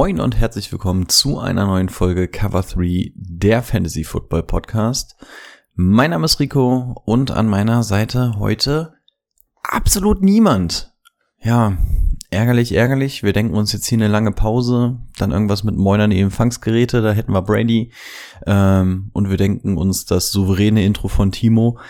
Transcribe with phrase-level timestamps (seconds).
[0.00, 5.16] Moin und herzlich willkommen zu einer neuen Folge Cover 3, der Fantasy Football Podcast.
[5.74, 8.94] Mein Name ist Rico und an meiner Seite heute
[9.60, 10.94] absolut niemand.
[11.42, 11.76] Ja,
[12.30, 13.24] ärgerlich, ärgerlich.
[13.24, 17.10] Wir denken uns jetzt hier eine lange Pause, dann irgendwas mit Moinern die Empfangsgeräte, da
[17.10, 17.90] hätten wir Brady.
[18.46, 21.80] Ähm, und wir denken uns das souveräne Intro von Timo.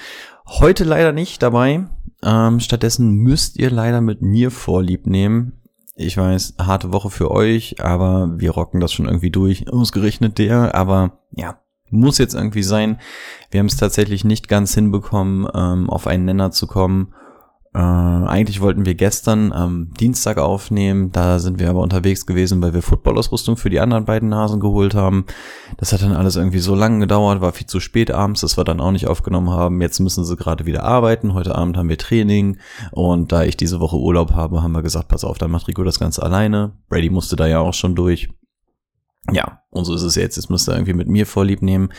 [0.47, 1.87] Heute leider nicht dabei.
[2.23, 5.58] Ähm, stattdessen müsst ihr leider mit mir Vorlieb nehmen.
[6.01, 9.69] Ich weiß, harte Woche für euch, aber wir rocken das schon irgendwie durch.
[9.69, 13.01] Ausgerechnet der, aber ja, muss jetzt irgendwie sein.
[13.51, 17.15] Wir haben es tatsächlich nicht ganz hinbekommen, ähm, auf einen Nenner zu kommen.
[17.75, 22.73] Äh, eigentlich wollten wir gestern am Dienstag aufnehmen, da sind wir aber unterwegs gewesen, weil
[22.73, 25.27] wir Footballausrüstung für die anderen beiden Nasen geholt haben.
[25.77, 28.65] Das hat dann alles irgendwie so lange gedauert, war viel zu spät abends, dass wir
[28.65, 29.83] dann auch nicht aufgenommen haben.
[29.83, 31.35] Jetzt müssen sie gerade wieder arbeiten.
[31.35, 32.59] Heute Abend haben wir Training
[32.91, 35.85] und da ich diese Woche Urlaub habe, haben wir gesagt, pass auf, dann macht Rico
[35.85, 36.73] das Ganze alleine.
[36.89, 38.29] Brady musste da ja auch schon durch.
[39.31, 40.37] Ja, und so ist es jetzt.
[40.37, 41.91] Jetzt müsst ihr irgendwie mit mir vorlieb nehmen.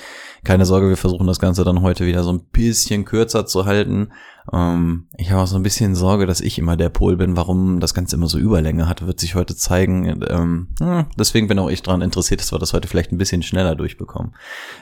[0.43, 4.11] Keine Sorge, wir versuchen das Ganze dann heute wieder so ein bisschen kürzer zu halten.
[4.51, 7.79] Ähm, ich habe auch so ein bisschen Sorge, dass ich immer der Pol bin, warum
[7.79, 10.23] das Ganze immer so Überlänge hat, wird sich heute zeigen.
[10.27, 13.43] Ähm, hm, deswegen bin auch ich daran interessiert, dass wir das heute vielleicht ein bisschen
[13.43, 14.35] schneller durchbekommen.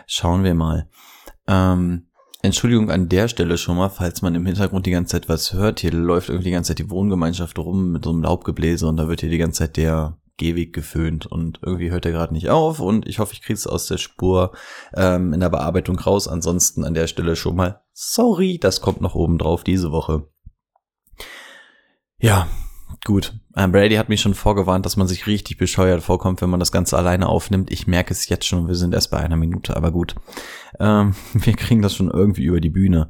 [0.05, 0.87] Schauen wir mal.
[1.47, 2.07] Ähm,
[2.43, 5.81] Entschuldigung an der Stelle schon mal, falls man im Hintergrund die ganze Zeit was hört.
[5.81, 9.09] Hier läuft irgendwie die ganze Zeit die Wohngemeinschaft rum mit so einem Laubgebläse und da
[9.09, 12.79] wird hier die ganze Zeit der Gehweg geföhnt und irgendwie hört er gerade nicht auf
[12.79, 14.53] und ich hoffe, ich kriege es aus der Spur
[14.95, 16.27] ähm, in der Bearbeitung raus.
[16.27, 20.27] Ansonsten an der Stelle schon mal sorry, das kommt noch oben drauf diese Woche.
[22.19, 22.47] Ja,
[23.05, 23.39] gut.
[23.55, 26.71] Ähm, Brady hat mich schon vorgewarnt, dass man sich richtig bescheuert vorkommt, wenn man das
[26.71, 27.71] Ganze alleine aufnimmt.
[27.71, 30.15] Ich merke es jetzt schon, wir sind erst bei einer Minute, aber gut.
[30.79, 33.09] Ähm, wir kriegen das schon irgendwie über die Bühne.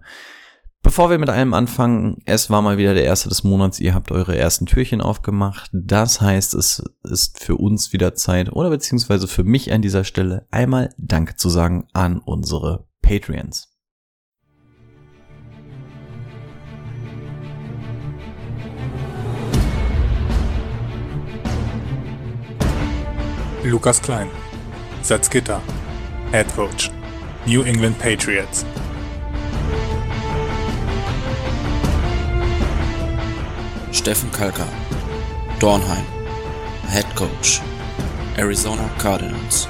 [0.84, 4.12] Bevor wir mit allem anfangen, es war mal wieder der erste des Monats, ihr habt
[4.12, 5.70] eure ersten Türchen aufgemacht.
[5.74, 10.48] Das heißt, es ist für uns wieder Zeit oder beziehungsweise für mich an dieser Stelle
[10.50, 13.74] einmal Danke zu sagen an unsere Patreons.
[23.64, 24.30] Lukas Klein,
[25.02, 25.62] Salzgitter,
[26.32, 26.90] Head Coach,
[27.46, 28.66] New England Patriots.
[33.98, 34.68] Steffen Kalka,
[35.60, 36.06] Dornheim,
[36.88, 37.62] Head Coach,
[38.38, 39.68] Arizona Cardinals.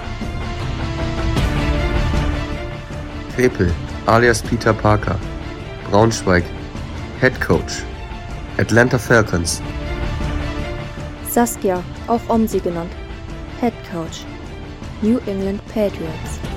[3.34, 3.72] Krepel,
[4.06, 5.18] alias Peter Parker,
[5.90, 6.44] Braunschweig,
[7.22, 7.84] Head Coach,
[8.58, 9.62] Atlanta Falcons.
[11.30, 12.92] Saskia, auch Omsi genannt,
[13.62, 14.26] Head Coach,
[15.02, 16.57] New England Patriots.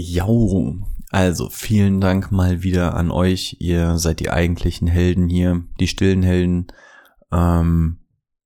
[0.00, 0.76] Jau,
[1.10, 3.56] also vielen Dank mal wieder an euch.
[3.58, 6.68] Ihr seid die eigentlichen Helden hier, die stillen Helden.
[7.32, 7.98] Ähm,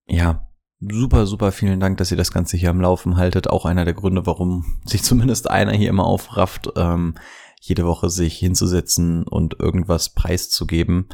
[0.07, 0.49] ja,
[0.81, 3.51] super, super vielen Dank, dass ihr das Ganze hier am Laufen haltet.
[3.51, 7.17] Auch einer der Gründe, warum sich zumindest einer hier immer aufrafft, ähm,
[7.61, 11.11] jede Woche sich hinzusetzen und irgendwas preiszugeben.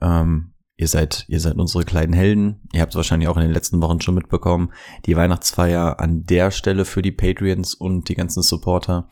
[0.00, 2.68] Ähm, ihr seid, ihr seid unsere kleinen Helden.
[2.72, 4.72] Ihr habt es wahrscheinlich auch in den letzten Wochen schon mitbekommen.
[5.06, 9.08] Die Weihnachtsfeier an der Stelle für die Patreons und die ganzen Supporter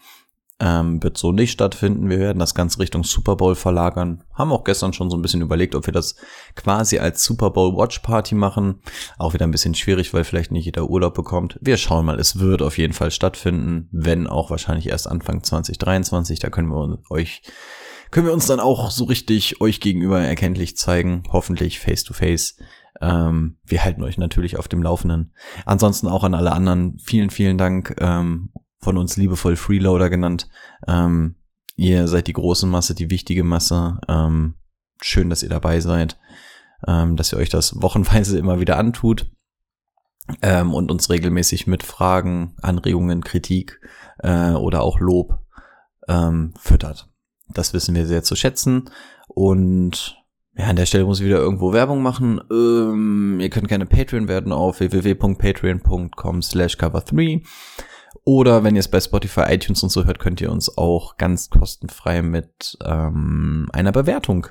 [0.61, 2.11] ähm, wird so nicht stattfinden.
[2.11, 4.25] Wir werden das Ganze Richtung Super Bowl verlagern.
[4.35, 6.17] Haben auch gestern schon so ein bisschen überlegt, ob wir das
[6.57, 8.81] quasi als Super Bowl Watch Party machen.
[9.19, 11.59] Auch wieder ein bisschen schwierig, weil vielleicht nicht jeder Urlaub bekommt.
[11.61, 16.41] Wir schauen mal, es wird auf jeden Fall stattfinden, wenn auch wahrscheinlich erst Anfang 2023.
[16.41, 17.43] Da können wir euch
[18.11, 22.57] können wir uns dann auch so richtig euch gegenüber erkenntlich zeigen, hoffentlich face to face.
[23.03, 25.35] Ähm, wir halten euch natürlich auf dem Laufenden.
[25.67, 28.51] Ansonsten auch an alle anderen vielen, vielen Dank ähm,
[28.81, 30.49] von uns liebevoll Freeloader genannt.
[30.87, 31.37] Ähm,
[31.77, 33.99] ihr seid die große Masse, die wichtige Masse.
[34.09, 34.55] Ähm,
[35.03, 36.19] schön, dass ihr dabei seid,
[36.87, 39.31] ähm, dass ihr euch das wochenweise immer wieder antut
[40.43, 43.81] ähm, und uns regelmäßig mit Fragen, Anregungen, Kritik
[44.19, 45.41] äh, oder auch Lob
[46.09, 47.09] ähm, füttert.
[47.49, 48.91] Das wissen wir sehr zu schätzen
[49.29, 50.17] und
[50.59, 52.41] ja, an der Stelle muss ich wieder irgendwo Werbung machen.
[52.51, 57.47] Ähm, ihr könnt gerne Patreon werden auf www.patreon.com slash cover3.
[58.29, 61.49] Oder wenn ihr es bei Spotify, iTunes und so hört, könnt ihr uns auch ganz
[61.49, 64.49] kostenfrei mit ähm, einer Bewertung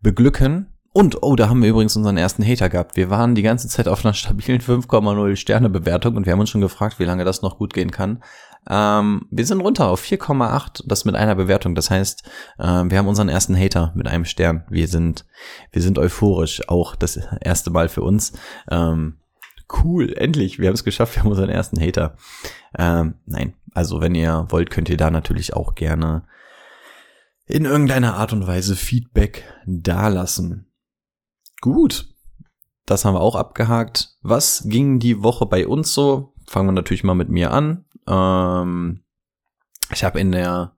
[0.00, 0.72] beglücken.
[0.94, 2.96] Und, oh, da haben wir übrigens unseren ersten Hater gehabt.
[2.96, 6.48] Wir waren die ganze Zeit auf einer stabilen 5,0 Sterne Bewertung und wir haben uns
[6.48, 8.22] schon gefragt, wie lange das noch gut gehen kann.
[8.66, 11.74] Ähm, wir sind runter auf 4,8, das mit einer Bewertung.
[11.74, 12.22] Das heißt,
[12.60, 14.64] äh, wir haben unseren ersten Hater mit einem Stern.
[14.70, 15.26] Wir sind,
[15.70, 18.32] wir sind euphorisch, auch das erste Mal für uns.
[18.70, 19.18] Ähm,
[19.82, 22.16] cool, endlich, wir haben es geschafft, wir haben unseren ersten Hater.
[22.78, 26.24] Ähm, nein, also wenn ihr wollt, könnt ihr da natürlich auch gerne
[27.46, 30.72] in irgendeiner Art und Weise Feedback dalassen.
[31.60, 32.08] Gut,
[32.86, 34.16] das haben wir auch abgehakt.
[34.22, 36.34] Was ging die Woche bei uns so?
[36.46, 37.84] Fangen wir natürlich mal mit mir an.
[38.06, 39.04] Ähm,
[39.92, 40.76] ich habe in der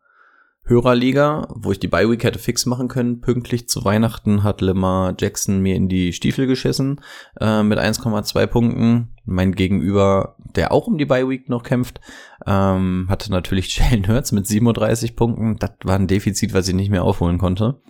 [0.66, 5.61] Hörerliga, wo ich die Bye-Week hätte fix machen können, pünktlich zu Weihnachten hat Lemar Jackson
[5.61, 7.02] mir in die Stiefel geschissen
[7.38, 9.14] äh, mit 1,2 Punkten.
[9.26, 12.00] Mein Gegenüber, der auch um die Bye-Week noch kämpft,
[12.46, 15.56] ähm, hatte natürlich Jalen Hurts mit 37 Punkten.
[15.56, 17.82] Das war ein Defizit, was ich nicht mehr aufholen konnte.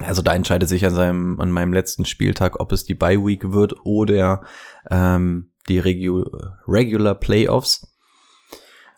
[0.00, 3.52] Also da entscheidet sich an seinem, an meinem letzten Spieltag, ob es die Bye Week
[3.52, 4.42] wird oder
[4.90, 6.24] ähm, die Regu
[6.66, 7.86] Regular Playoffs.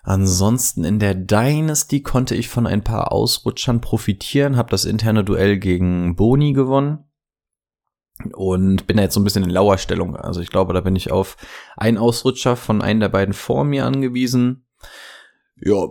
[0.03, 5.59] Ansonsten in der Dynasty konnte ich von ein paar Ausrutschern profitieren, habe das interne Duell
[5.59, 7.05] gegen Boni gewonnen
[8.35, 10.17] und bin da jetzt so ein bisschen in Lauerstellung.
[10.17, 11.37] Also ich glaube, da bin ich auf
[11.77, 14.67] einen Ausrutscher von einem der beiden vor mir angewiesen.
[15.57, 15.87] Ja,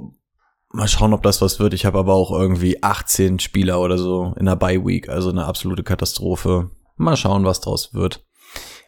[0.73, 1.73] Mal schauen, ob das was wird.
[1.73, 5.45] Ich habe aber auch irgendwie 18 Spieler oder so in der Bye Week, also eine
[5.45, 6.71] absolute Katastrophe.
[6.95, 8.25] Mal schauen, was draus wird.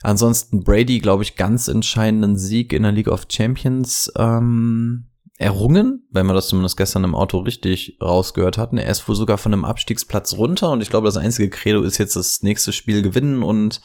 [0.02, 5.10] Ansonsten Brady, glaube ich, ganz entscheidenden Sieg in der League of Champions ähm,
[5.44, 8.78] errungen, wenn man das zumindest gestern im Auto richtig rausgehört hatten.
[8.78, 11.98] Er ist wohl sogar von einem Abstiegsplatz runter und ich glaube, das einzige Credo ist
[11.98, 13.82] jetzt das nächste Spiel gewinnen und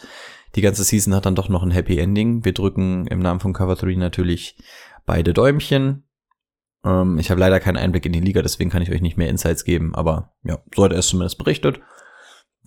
[0.54, 2.44] die ganze Season hat dann doch noch ein Happy Ending.
[2.44, 4.56] Wir drücken im Namen von Cover 3 natürlich
[5.04, 6.04] beide Däumchen.
[6.84, 9.28] Ähm, ich habe leider keinen Einblick in die Liga, deswegen kann ich euch nicht mehr
[9.28, 11.80] Insights geben, aber ja, so hat er es zumindest berichtet.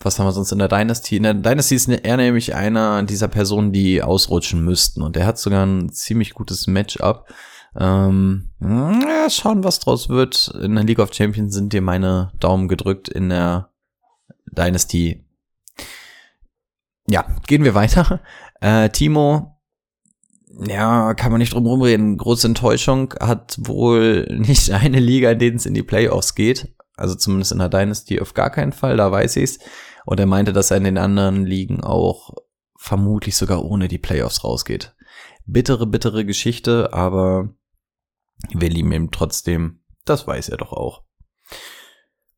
[0.04, 1.18] Was haben wir sonst in der Dynasty?
[1.18, 5.04] In der Dynasty ist er nämlich einer dieser Personen, die ausrutschen müssten.
[5.04, 7.28] Und er hat sogar ein ziemlich gutes Matchup.
[7.76, 10.54] Ähm, ja, schauen, was draus wird.
[10.62, 13.10] In der League of Champions sind dir meine Daumen gedrückt.
[13.10, 13.70] In der
[14.46, 15.26] Dynasty.
[17.08, 18.22] Ja, gehen wir weiter.
[18.64, 19.52] Äh, Timo
[20.60, 22.18] ja, kann man nicht drum rumreden.
[22.18, 26.76] Große Enttäuschung hat wohl nicht eine Liga, in denen es in die Playoffs geht.
[26.96, 29.60] Also zumindest in der Dynasty auf gar keinen Fall, da weiß ich's.
[30.06, 32.32] Und er meinte, dass er in den anderen Ligen auch
[32.78, 34.96] vermutlich sogar ohne die Playoffs rausgeht.
[35.46, 37.50] Bittere, bittere Geschichte, aber
[38.50, 39.82] wir lieben ihn trotzdem.
[40.06, 41.04] Das weiß er doch auch.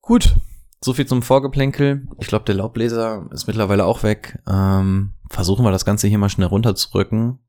[0.02, 0.36] Gut,
[0.82, 2.08] so viel zum Vorgeplänkel.
[2.20, 4.40] Ich glaube, der Laubbläser ist mittlerweile auch weg.
[4.48, 7.40] Ähm, versuchen wir das Ganze hier mal schnell runterzurücken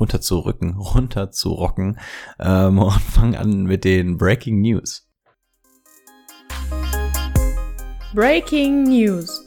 [0.00, 1.98] runter zu rücken, runter zu rocken
[2.38, 5.06] ähm, und fangen an mit den Breaking News.
[8.14, 9.44] Breaking News.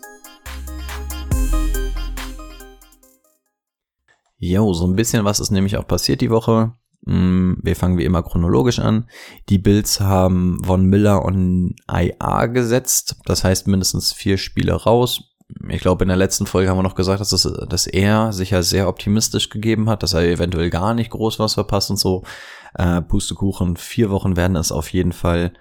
[4.38, 6.74] Jo, so ein bisschen was ist nämlich auch passiert die Woche.
[7.04, 9.10] Mm, wir fangen wie immer chronologisch an.
[9.50, 13.18] Die Bills haben Von Miller on IA gesetzt.
[13.26, 15.32] Das heißt mindestens vier Spiele raus
[15.70, 18.52] ich glaube, in der letzten Folge haben wir noch gesagt, dass, es, dass er sich
[18.52, 22.24] ja sehr optimistisch gegeben hat, dass er eventuell gar nicht groß was verpasst und so.
[22.74, 25.54] Äh, Pustekuchen, vier Wochen werden es auf jeden Fall.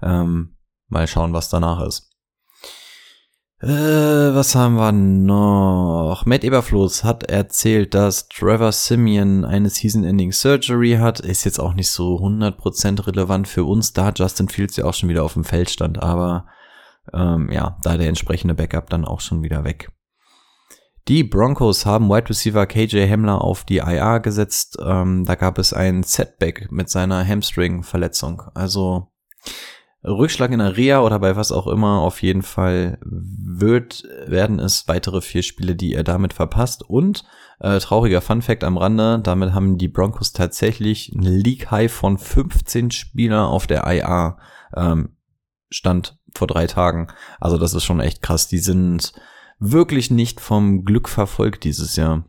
[0.00, 0.56] Ähm,
[0.88, 2.11] mal schauen, was danach ist.
[3.62, 6.26] Äh, was haben wir noch?
[6.26, 11.20] Matt Eberfloß hat erzählt, dass Trevor Simeon eine Season-Ending Surgery hat.
[11.20, 15.08] Ist jetzt auch nicht so 100% relevant für uns, da Justin Fields ja auch schon
[15.08, 16.46] wieder auf dem Feld stand, aber
[17.12, 19.92] ähm, ja, da der entsprechende Backup dann auch schon wieder weg.
[21.06, 24.76] Die Broncos haben Wide Receiver KJ Hamler auf die IR gesetzt.
[24.84, 28.42] Ähm, da gab es ein Setback mit seiner Hamstring-Verletzung.
[28.54, 29.12] Also
[30.04, 32.00] Rückschlag in der Reha oder bei was auch immer.
[32.00, 36.82] Auf jeden Fall wird, werden es weitere vier Spiele, die er damit verpasst.
[36.82, 37.24] Und
[37.60, 42.18] äh, trauriger Fun Fact am Rande, damit haben die Broncos tatsächlich ein League High von
[42.18, 44.38] 15 Spieler auf der IR
[44.76, 45.16] ähm,
[45.70, 47.08] Stand vor drei Tagen.
[47.40, 48.48] Also das ist schon echt krass.
[48.48, 49.12] Die sind
[49.58, 52.24] wirklich nicht vom Glück verfolgt dieses Jahr.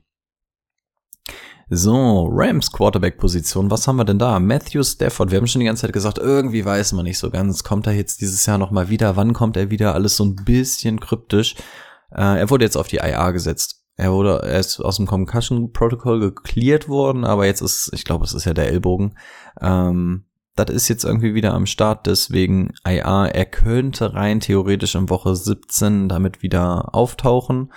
[1.69, 4.39] So, Rams Quarterback-Position, was haben wir denn da?
[4.39, 7.63] Matthew Stafford, wir haben schon die ganze Zeit gesagt, irgendwie weiß man nicht so ganz,
[7.63, 10.99] kommt er jetzt dieses Jahr nochmal wieder, wann kommt er wieder, alles so ein bisschen
[10.99, 11.55] kryptisch.
[12.11, 13.81] Äh, er wurde jetzt auf die IA gesetzt.
[13.95, 18.25] Er wurde, er ist aus dem Concussion Protocol geklärt worden, aber jetzt ist, ich glaube,
[18.25, 19.17] es ist ja der Ellbogen.
[19.61, 25.09] Ähm, das ist jetzt irgendwie wieder am Start, deswegen IA, er könnte rein theoretisch in
[25.09, 27.71] Woche 17 damit wieder auftauchen.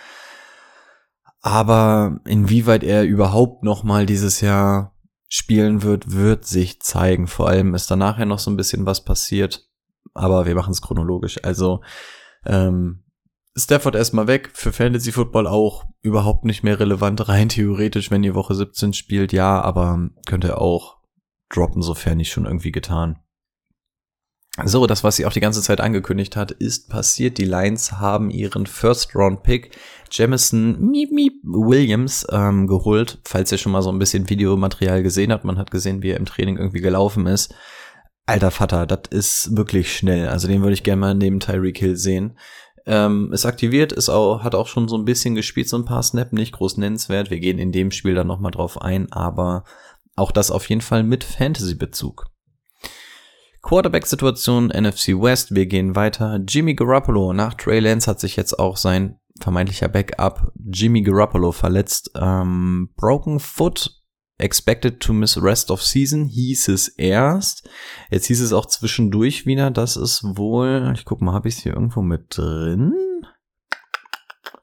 [1.47, 4.97] Aber inwieweit er überhaupt nochmal dieses Jahr
[5.29, 7.29] spielen wird, wird sich zeigen.
[7.29, 9.65] Vor allem ist da nachher noch so ein bisschen was passiert.
[10.13, 11.45] Aber wir machen es chronologisch.
[11.45, 11.83] Also
[12.45, 13.05] ähm,
[13.57, 18.35] Stafford erstmal weg, für Fantasy Football auch überhaupt nicht mehr relevant, rein theoretisch, wenn ihr
[18.35, 20.97] Woche 17 spielt, ja, aber könnt ihr auch
[21.49, 23.21] droppen, sofern nicht schon irgendwie getan.
[24.65, 27.37] So, das, was sie auch die ganze Zeit angekündigt hat, ist passiert.
[27.37, 29.77] Die Lions haben ihren First-Round-Pick
[30.11, 33.19] Jamison Miep Miep Williams ähm, geholt.
[33.25, 36.19] Falls ihr schon mal so ein bisschen Videomaterial gesehen habt, man hat gesehen, wie er
[36.19, 37.55] im Training irgendwie gelaufen ist.
[38.27, 40.29] Alter Vater, das ist wirklich schnell.
[40.29, 42.37] Also den würde ich gerne mal neben Tyreek Hill sehen.
[42.85, 46.03] Ähm, ist aktiviert, ist auch, hat auch schon so ein bisschen gespielt, so ein paar
[46.03, 47.31] Snap, nicht groß nennenswert.
[47.31, 49.65] Wir gehen in dem Spiel dann nochmal drauf ein, aber
[50.15, 52.27] auch das auf jeden Fall mit Fantasy-Bezug.
[53.63, 56.41] Quarterback-Situation NFC West, wir gehen weiter.
[56.47, 62.11] Jimmy Garoppolo nach Trey Lance hat sich jetzt auch sein vermeintlicher Backup Jimmy Garoppolo verletzt.
[62.15, 64.03] Ähm, broken Foot,
[64.39, 67.69] expected to miss rest of season, hieß es erst.
[68.11, 71.63] Jetzt hieß es auch zwischendurch wieder, dass es wohl, ich guck mal, habe ich es
[71.63, 72.93] hier irgendwo mit drin?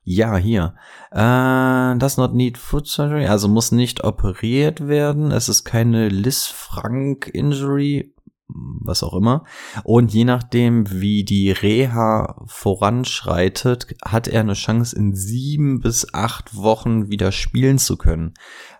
[0.05, 0.75] Ja, hier.
[1.11, 5.31] Äh, does not need foot surgery, also muss nicht operiert werden.
[5.31, 8.12] Es ist keine Liz Frank Injury
[8.53, 9.43] was auch immer.
[9.83, 16.55] Und je nachdem, wie die Reha voranschreitet, hat er eine Chance, in sieben bis acht
[16.55, 18.33] Wochen wieder spielen zu können.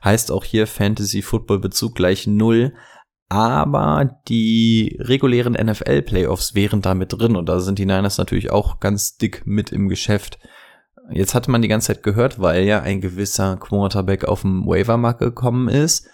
[0.03, 2.73] Heißt auch hier Fantasy Football Bezug gleich null.
[3.29, 8.51] Aber die regulären NFL Playoffs wären da mit drin und da sind die Niners natürlich
[8.51, 10.37] auch ganz dick mit im Geschäft.
[11.09, 15.19] Jetzt hatte man die ganze Zeit gehört, weil ja ein gewisser Quarterback auf dem Waivermarkt
[15.19, 16.07] gekommen ist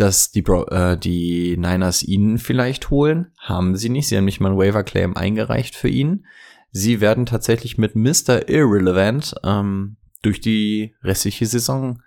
[0.00, 3.32] dass die, Bro äh, die Niners ihn vielleicht holen.
[3.38, 4.08] Haben sie nicht.
[4.08, 6.24] Sie haben nicht mal einen Waiver Claim eingereicht für ihn.
[6.72, 8.48] Sie werden tatsächlich mit Mr.
[8.48, 12.02] Irrelevant ähm, durch die restliche Saison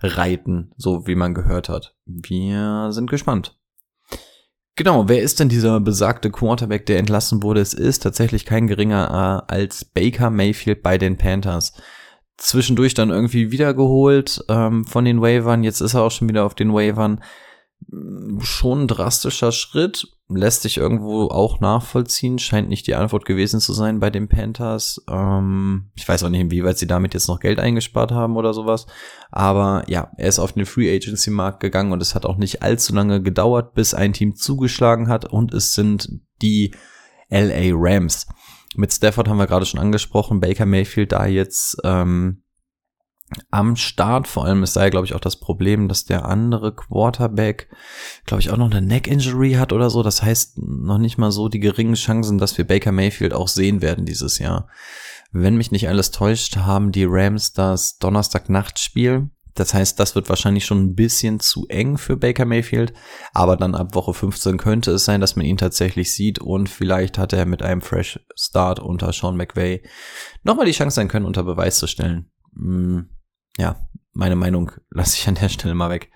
[0.00, 1.94] reiten, so wie man gehört hat.
[2.04, 3.58] Wir sind gespannt.
[4.74, 7.60] Genau, wer ist denn dieser besagte Quarterback, der entlassen wurde?
[7.60, 11.72] Es ist tatsächlich kein geringer äh, als Baker Mayfield bei den Panthers
[12.36, 15.64] zwischendurch dann irgendwie wiedergeholt ähm, von den Wavern.
[15.64, 17.22] Jetzt ist er auch schon wieder auf den Wavern.
[18.40, 23.72] Schon ein drastischer Schritt, lässt sich irgendwo auch nachvollziehen, scheint nicht die Antwort gewesen zu
[23.74, 25.04] sein bei den Panthers.
[25.08, 28.86] Ähm, ich weiß auch nicht, inwieweit sie damit jetzt noch Geld eingespart haben oder sowas.
[29.30, 32.62] Aber ja, er ist auf den Free Agency Markt gegangen und es hat auch nicht
[32.62, 36.10] allzu lange gedauert, bis ein Team zugeschlagen hat und es sind
[36.42, 36.74] die
[37.30, 38.26] LA Rams.
[38.76, 42.42] Mit Stafford haben wir gerade schon angesprochen, Baker Mayfield da jetzt ähm,
[43.50, 44.28] am Start.
[44.28, 47.68] Vor allem ist da ja, glaube ich, auch das Problem, dass der andere Quarterback,
[48.26, 50.02] glaube ich, auch noch eine Neck-Injury hat oder so.
[50.02, 53.82] Das heißt, noch nicht mal so die geringen Chancen, dass wir Baker Mayfield auch sehen
[53.82, 54.68] werden dieses Jahr.
[55.32, 60.64] Wenn mich nicht alles täuscht, haben die Rams das Donnerstag-Nachtspiel das heißt, das wird wahrscheinlich
[60.64, 62.92] schon ein bisschen zu eng für Baker Mayfield,
[63.32, 67.18] aber dann ab Woche 15 könnte es sein, dass man ihn tatsächlich sieht und vielleicht
[67.18, 69.82] hat er mit einem Fresh Start unter Sean McVay
[70.42, 72.30] nochmal die Chance sein können, unter Beweis zu stellen.
[72.54, 73.08] Hm,
[73.58, 73.76] ja,
[74.12, 76.10] meine Meinung lasse ich an der Stelle mal weg.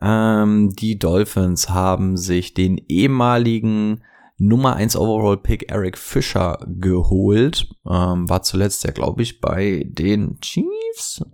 [0.00, 4.02] Ähm, die Dolphins haben sich den ehemaligen
[4.38, 7.68] Nummer 1 Overall Pick Eric Fischer geholt.
[7.88, 11.24] Ähm, war zuletzt ja, glaube ich, bei den Chiefs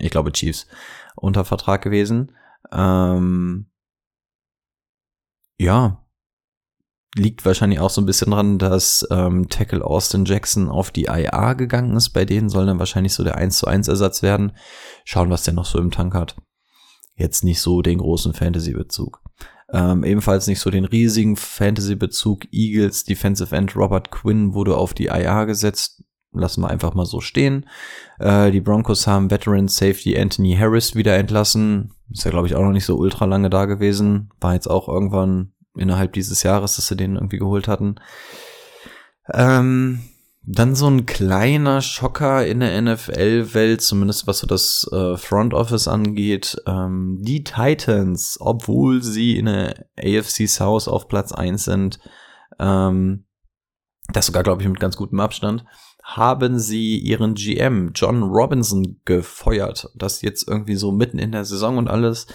[0.00, 0.66] ich glaube Chiefs,
[1.16, 2.32] unter Vertrag gewesen.
[2.72, 3.70] Ähm,
[5.58, 6.04] ja,
[7.16, 11.54] liegt wahrscheinlich auch so ein bisschen dran, dass ähm, Tackle Austin Jackson auf die IA
[11.54, 12.10] gegangen ist.
[12.10, 14.52] Bei denen soll dann wahrscheinlich so der 1 zu 1 Ersatz werden.
[15.04, 16.36] Schauen, was der noch so im Tank hat.
[17.16, 19.22] Jetzt nicht so den großen Fantasy-Bezug.
[19.72, 22.46] Ähm, ebenfalls nicht so den riesigen Fantasy-Bezug.
[22.52, 27.20] Eagles Defensive End Robert Quinn wurde auf die IA gesetzt lassen wir einfach mal so
[27.20, 27.66] stehen.
[28.18, 31.94] Äh, die Broncos haben Veteran Safety Anthony Harris wieder entlassen.
[32.10, 34.30] Ist ja, glaube ich, auch noch nicht so ultra lange da gewesen.
[34.40, 37.96] War jetzt auch irgendwann innerhalb dieses Jahres, dass sie den irgendwie geholt hatten.
[39.32, 40.02] Ähm,
[40.42, 45.86] dann so ein kleiner Schocker in der NFL-Welt, zumindest was so das äh, Front Office
[45.86, 46.56] angeht.
[46.66, 52.00] Ähm, die Titans, obwohl sie in der AFC South auf Platz eins sind,
[52.58, 53.26] ähm,
[54.12, 55.64] das sogar, glaube ich, mit ganz gutem Abstand,
[56.16, 59.90] haben sie ihren GM John Robinson gefeuert.
[59.94, 62.26] Das jetzt irgendwie so mitten in der Saison und alles.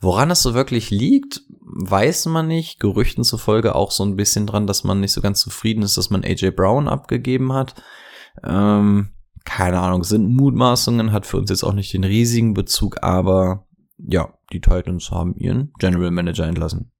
[0.00, 2.78] Woran es so wirklich liegt, weiß man nicht.
[2.78, 6.10] Gerüchten zufolge auch so ein bisschen dran, dass man nicht so ganz zufrieden ist, dass
[6.10, 7.74] man AJ Brown abgegeben hat.
[8.44, 9.08] Ähm,
[9.44, 13.66] keine Ahnung, sind Mutmaßungen, hat für uns jetzt auch nicht den riesigen Bezug, aber
[13.98, 16.92] ja, die Titans haben ihren General Manager entlassen.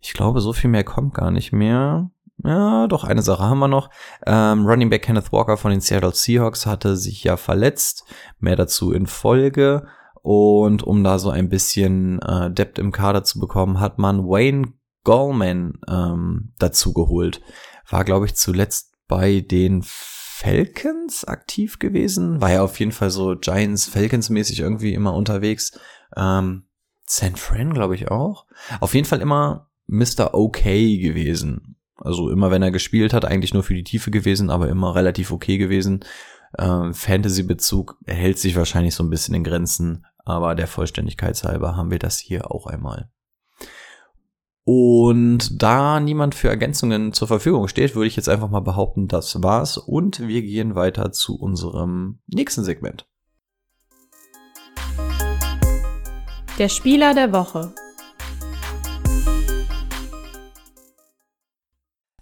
[0.00, 2.10] Ich glaube, so viel mehr kommt gar nicht mehr.
[2.44, 3.88] Ja, doch, eine Sache haben wir noch.
[4.26, 8.04] Ähm, Running Back Kenneth Walker von den Seattle Seahawks hatte sich ja verletzt.
[8.38, 9.86] Mehr dazu in Folge.
[10.22, 14.72] Und um da so ein bisschen äh, Depth im Kader zu bekommen, hat man Wayne
[15.04, 17.40] Gallman ähm, dazu geholt.
[17.88, 22.40] War, glaube ich, zuletzt bei den Falcons aktiv gewesen.
[22.40, 25.78] War ja auf jeden Fall so Giants, Falcons mäßig irgendwie immer unterwegs.
[26.16, 26.64] Ähm,
[27.06, 28.46] San Fran, glaube ich, auch.
[28.80, 30.34] Auf jeden Fall immer Mr.
[30.34, 31.73] Okay gewesen.
[31.96, 35.30] Also immer, wenn er gespielt hat, eigentlich nur für die Tiefe gewesen, aber immer relativ
[35.30, 36.04] okay gewesen.
[36.58, 41.90] Ähm, Fantasy-Bezug hält sich wahrscheinlich so ein bisschen in Grenzen, aber der Vollständigkeit halber haben
[41.90, 43.10] wir das hier auch einmal.
[44.64, 49.42] Und da niemand für Ergänzungen zur Verfügung steht, würde ich jetzt einfach mal behaupten, das
[49.42, 49.76] war's.
[49.76, 53.06] Und wir gehen weiter zu unserem nächsten Segment.
[56.58, 57.74] Der Spieler der Woche.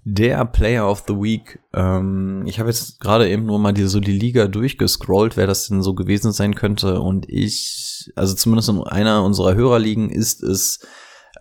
[0.05, 1.61] Der Player of the Week.
[1.73, 5.69] Ähm, ich habe jetzt gerade eben nur mal die, so die Liga durchgescrollt, wer das
[5.69, 7.01] denn so gewesen sein könnte.
[7.01, 10.81] Und ich, also zumindest in einer unserer Hörerligen ist es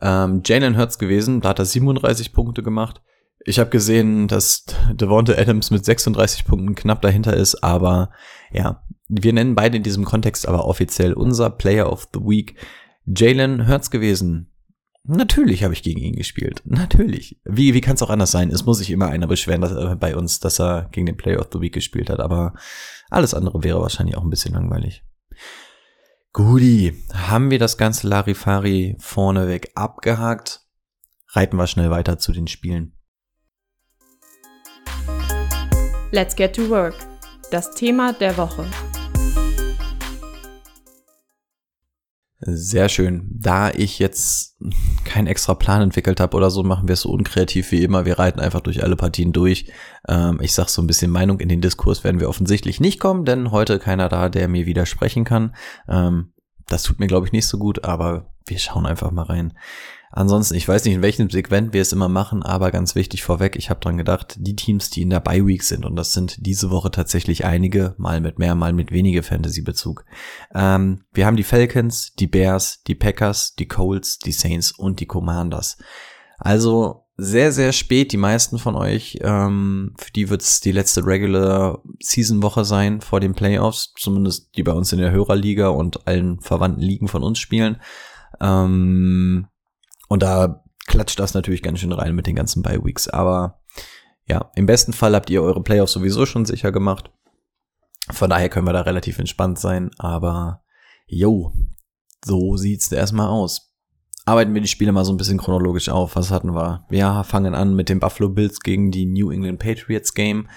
[0.01, 1.41] ähm, Jalen Hurts gewesen.
[1.41, 3.01] Da hat er 37 Punkte gemacht.
[3.46, 8.12] Ich habe gesehen, dass Devonta Adams mit 36 Punkten knapp dahinter ist, aber
[8.51, 12.56] ja, wir nennen beide in diesem Kontext aber offiziell unser Player of the Week
[13.06, 14.50] Jalen Hurts gewesen.
[15.03, 16.62] Natürlich habe ich gegen ihn gespielt.
[16.63, 17.39] Natürlich.
[17.43, 18.51] Wie, wie kann es auch anders sein?
[18.51, 21.39] Es muss sich immer einer beschweren dass, äh, bei uns, dass er gegen den Player
[21.39, 22.53] of the Week gespielt hat, aber
[23.10, 25.03] alles andere wäre wahrscheinlich auch ein bisschen langweilig.
[26.34, 30.62] Guti, haben wir das ganze Larifari vorneweg abgehakt?
[31.29, 32.93] Reiten wir schnell weiter zu den Spielen.
[36.12, 36.96] Let's get to work.
[37.51, 38.65] Das Thema der Woche.
[42.43, 43.27] Sehr schön.
[43.31, 44.57] Da ich jetzt
[45.05, 48.05] keinen extra Plan entwickelt habe oder so, machen wir es so unkreativ wie immer.
[48.05, 49.71] Wir reiten einfach durch alle Partien durch.
[50.07, 53.25] Ähm, ich sag so ein bisschen Meinung in den Diskurs werden wir offensichtlich nicht kommen,
[53.25, 55.55] denn heute keiner da, der mir widersprechen kann.
[55.88, 56.33] Ähm,
[56.65, 59.53] das tut mir, glaube ich, nicht so gut, aber wir schauen einfach mal rein.
[60.12, 63.56] Ansonsten, ich weiß nicht, in welchem Segment wir es immer machen, aber ganz wichtig vorweg,
[63.56, 66.46] ich habe dran gedacht, die Teams, die in der Bye Week sind, und das sind
[66.46, 70.06] diese Woche tatsächlich einige, mal mit mehr, mal mit weniger Fantasy-Bezug.
[70.53, 75.06] Ähm, wir haben die Falcons, die Bears, die Packers, die Colts, die Saints und die
[75.06, 75.78] Commanders.
[76.38, 81.06] Also sehr, sehr spät, die meisten von euch, ähm, für die wird es die letzte
[81.06, 86.08] Regular Season Woche sein vor den Playoffs, zumindest die bei uns in der Hörerliga und
[86.08, 87.78] allen verwandten Ligen von uns spielen.
[88.41, 89.47] Ähm,
[90.12, 93.08] und da klatscht das natürlich ganz schön rein mit den ganzen Bye Weeks.
[93.08, 93.62] Aber
[94.28, 97.13] ja, im besten Fall habt ihr eure Playoffs sowieso schon sicher gemacht.
[98.10, 99.89] Von daher können wir da relativ entspannt sein.
[100.00, 100.65] Aber
[101.08, 101.54] yo,
[102.26, 103.74] so sieht's erstmal aus.
[104.26, 106.17] Arbeiten wir die Spiele mal so ein bisschen chronologisch auf.
[106.17, 106.86] Was hatten wir?
[106.89, 110.50] Wir fangen an mit den Buffalo Bills gegen die New England Patriots Game.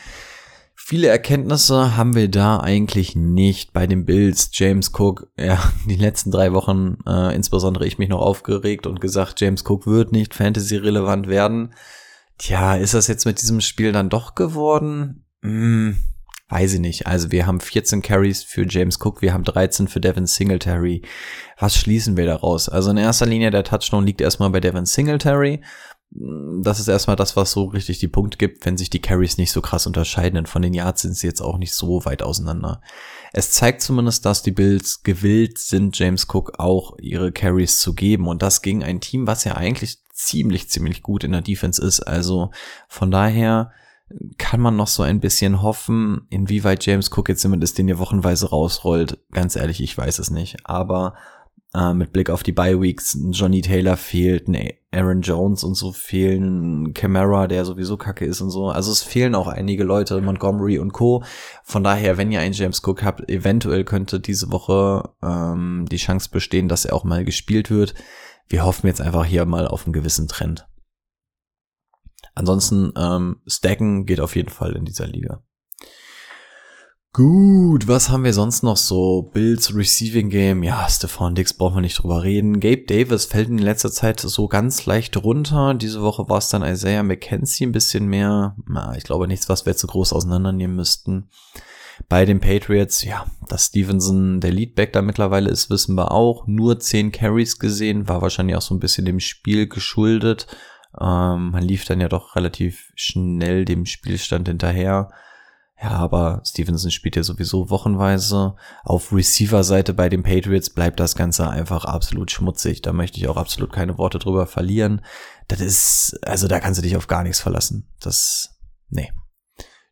[0.77, 4.51] Viele Erkenntnisse haben wir da eigentlich nicht bei den Bills.
[4.53, 5.59] James Cook, ja,
[5.89, 10.13] die letzten drei Wochen, äh, insbesondere ich mich noch aufgeregt und gesagt, James Cook wird
[10.13, 11.75] nicht Fantasy-relevant werden.
[12.39, 15.25] Tja, ist das jetzt mit diesem Spiel dann doch geworden?
[15.43, 15.97] Hm,
[16.49, 17.07] weiß ich nicht.
[17.07, 21.03] Also wir haben 14 Carries für James Cook, wir haben 13 für Devin Singletary.
[21.59, 22.69] Was schließen wir daraus?
[22.69, 25.63] Also in erster Linie der Touchdown liegt erstmal bei Devin Singletary
[26.16, 29.50] das ist erstmal das, was so richtig die Punkte gibt, wenn sich die Carries nicht
[29.50, 30.37] so krass unterscheiden.
[30.37, 32.81] Denn von den Yards sind sie jetzt auch nicht so weit auseinander.
[33.33, 38.29] Es zeigt zumindest, dass die Bills gewillt sind, James Cook auch ihre Carries zu geben.
[38.29, 42.00] Und das gegen ein Team, was ja eigentlich ziemlich, ziemlich gut in der Defense ist.
[42.00, 42.53] Also
[42.88, 43.72] von daher
[44.38, 48.50] kann man noch so ein bisschen hoffen, inwieweit James Cook jetzt zumindest den hier wochenweise
[48.50, 49.18] rausrollt.
[49.33, 50.59] Ganz ehrlich, ich weiß es nicht.
[50.64, 51.14] Aber
[51.75, 55.93] äh, mit Blick auf die Bye Weeks, Johnny Taylor fehlt, ne, Aaron Jones und so
[55.93, 58.69] fehlen, Camara, der sowieso kacke ist und so.
[58.69, 61.25] Also es fehlen auch einige Leute, Montgomery und Co.
[61.65, 66.31] Von daher, wenn ihr einen James Cook habt, eventuell könnte diese Woche ähm, die Chance
[66.31, 67.95] bestehen, dass er auch mal gespielt wird.
[68.49, 70.69] Wir hoffen jetzt einfach hier mal auf einen gewissen Trend.
[72.35, 75.43] Ansonsten, ähm, Stacken geht auf jeden Fall in dieser Liga.
[77.16, 79.22] Gut, was haben wir sonst noch so?
[79.22, 82.59] Bills Receiving Game, ja, Stephon Dix brauchen wir nicht drüber reden.
[82.59, 85.74] Gabe Davis fällt in letzter Zeit so ganz leicht runter.
[85.74, 88.57] Diese Woche war es dann Isaiah McKenzie ein bisschen mehr.
[88.66, 91.29] Na, ich glaube nichts, was wir so groß auseinandernehmen müssten.
[92.09, 96.48] Bei den Patriots, ja, dass Stevenson der Leadback da mittlerweile ist, wissen wir auch.
[96.48, 100.48] Nur 10 Carries gesehen, war wahrscheinlich auch so ein bisschen dem Spiel geschuldet.
[101.00, 105.11] Ähm, man lief dann ja doch relativ schnell dem Spielstand hinterher.
[105.83, 108.55] Ja, aber Stevenson spielt ja sowieso wochenweise.
[108.85, 112.81] Auf Receiver-Seite bei den Patriots bleibt das Ganze einfach absolut schmutzig.
[112.81, 115.05] Da möchte ich auch absolut keine Worte drüber verlieren.
[115.49, 117.89] Das ist, also da kannst du dich auf gar nichts verlassen.
[118.01, 118.57] Das,
[118.89, 119.13] nee.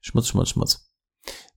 [0.01, 0.89] Schmutz, Schmutz, Schmutz.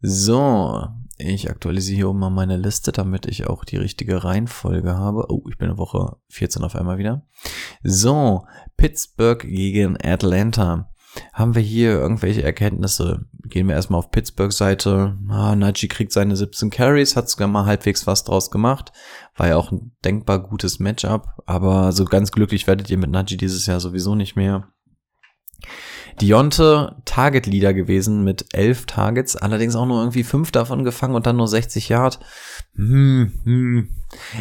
[0.02, 5.28] So, ich aktualisiere hier oben mal meine Liste, damit ich auch die richtige Reihenfolge habe.
[5.30, 7.26] Oh, ich bin in Woche 14 auf einmal wieder.
[7.84, 10.92] So, Pittsburgh gegen Atlanta.
[11.34, 13.26] Haben wir hier irgendwelche Erkenntnisse?
[13.44, 15.18] Gehen wir erstmal auf Pittsburghs Seite.
[15.30, 18.92] Ah, Najee kriegt seine 17 Carries, hat sogar mal halbwegs was draus gemacht.
[19.36, 23.38] War ja auch ein denkbar gutes Matchup, aber so ganz glücklich werdet ihr mit Najee
[23.38, 24.68] dieses Jahr sowieso nicht mehr.
[26.22, 31.26] Dionte Target Leader gewesen mit elf Targets, allerdings auch nur irgendwie fünf davon gefangen und
[31.26, 32.20] dann nur 60 Yard.
[32.76, 33.90] Hm, hm.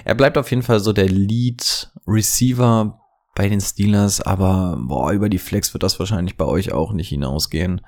[0.05, 3.01] Er bleibt auf jeden Fall so der Lead Receiver
[3.35, 7.09] bei den Steelers, aber boah, über die Flex wird das wahrscheinlich bei euch auch nicht
[7.09, 7.81] hinausgehen.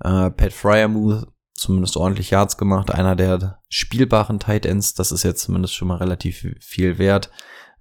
[0.00, 1.26] Äh, Pat Fryermuth
[1.60, 5.98] zumindest ordentlich Yards gemacht, einer der spielbaren Tight Ends, das ist jetzt zumindest schon mal
[5.98, 7.30] relativ viel wert.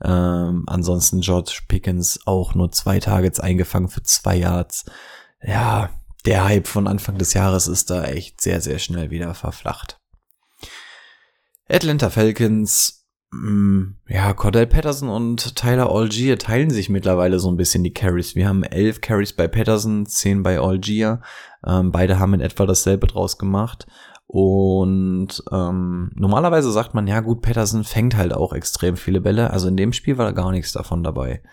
[0.03, 4.85] Ähm, ansonsten George Pickens auch nur zwei Targets eingefangen für zwei Yards.
[5.41, 5.89] Ja,
[6.25, 9.99] der Hype von Anfang des Jahres ist da echt sehr, sehr schnell wieder verflacht.
[11.69, 12.98] Atlanta Falcons
[14.07, 18.35] ja, Cordell Patterson und Tyler Algier teilen sich mittlerweile so ein bisschen die Carries.
[18.35, 21.21] Wir haben elf Carries bei Patterson, zehn bei Algier.
[21.65, 23.85] Ähm, beide haben in etwa dasselbe draus gemacht.
[24.25, 29.51] Und ähm, normalerweise sagt man, ja gut, Patterson fängt halt auch extrem viele Bälle.
[29.51, 31.43] Also in dem Spiel war da gar nichts davon dabei.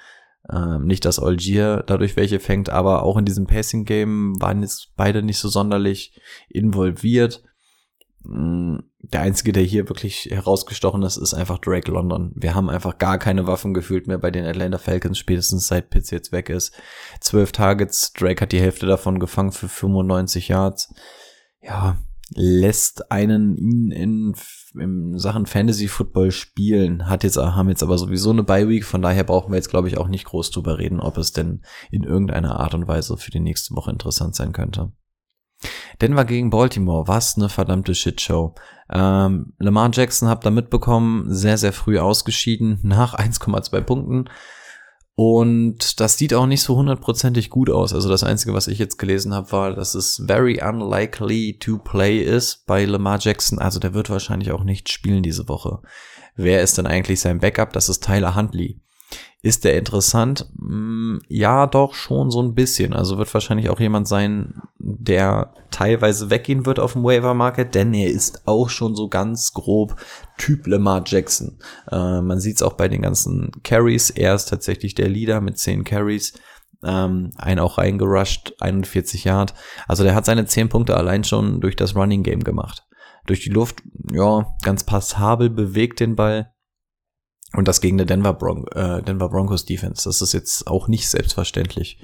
[0.51, 5.23] Ähm, nicht, dass Algier dadurch welche fängt, aber auch in diesem Passing-Game waren jetzt beide
[5.23, 7.43] nicht so sonderlich involviert.
[8.29, 12.33] Mm, der einzige, der hier wirklich herausgestochen ist, ist einfach Drake London.
[12.35, 16.11] Wir haben einfach gar keine Waffen gefühlt mehr bei den Atlanta Falcons, spätestens seit Pitts
[16.11, 16.73] jetzt weg ist.
[17.21, 20.93] Zwölf Targets, Drake hat die Hälfte davon gefangen für 95 Yards.
[21.62, 21.99] Ja,
[22.35, 24.35] lässt einen ihn in,
[24.79, 29.03] in Sachen Fantasy Football spielen, hat jetzt, haben jetzt aber sowieso eine Bye Week, von
[29.03, 32.03] daher brauchen wir jetzt, glaube ich, auch nicht groß drüber reden, ob es denn in
[32.03, 34.93] irgendeiner Art und Weise für die nächste Woche interessant sein könnte.
[36.01, 38.55] Denver gegen Baltimore, was eine verdammte Shitshow.
[38.90, 44.29] Ähm, Lamar Jackson habt da mitbekommen, sehr, sehr früh ausgeschieden, nach 1,2 Punkten.
[45.19, 47.95] Und das sieht auch nicht so hundertprozentig gut aus.
[47.95, 52.19] Also das Einzige, was ich jetzt gelesen habe, war, dass es very unlikely to play
[52.19, 53.59] ist bei Lamar Jackson.
[53.59, 55.81] Also der wird wahrscheinlich auch nicht spielen diese Woche.
[56.35, 57.73] Wer ist denn eigentlich sein Backup?
[57.73, 58.79] Das ist Tyler Huntley.
[59.47, 60.51] Ist der interessant?
[60.59, 62.93] Mm, ja, doch schon so ein bisschen.
[62.93, 67.95] Also wird wahrscheinlich auch jemand sein, der teilweise weggehen wird auf dem Waiver Market, denn
[67.95, 69.95] er ist auch schon so ganz grob
[70.37, 71.61] Typ Lamar Jackson.
[71.93, 74.11] Äh, man sieht es auch bei den ganzen Carries.
[74.11, 76.33] Er ist tatsächlich der Leader mit 10 Carries.
[76.83, 79.55] Ähm, einen auch reingerusht, 41 Yard.
[79.87, 82.85] Also der hat seine 10 Punkte allein schon durch das Running Game gemacht.
[83.27, 86.51] Durch die Luft, ja, ganz passabel bewegt den Ball
[87.57, 90.05] und das gegen eine Denver, Bron äh, Denver Broncos Defense.
[90.05, 91.99] Das ist jetzt auch nicht selbstverständlich.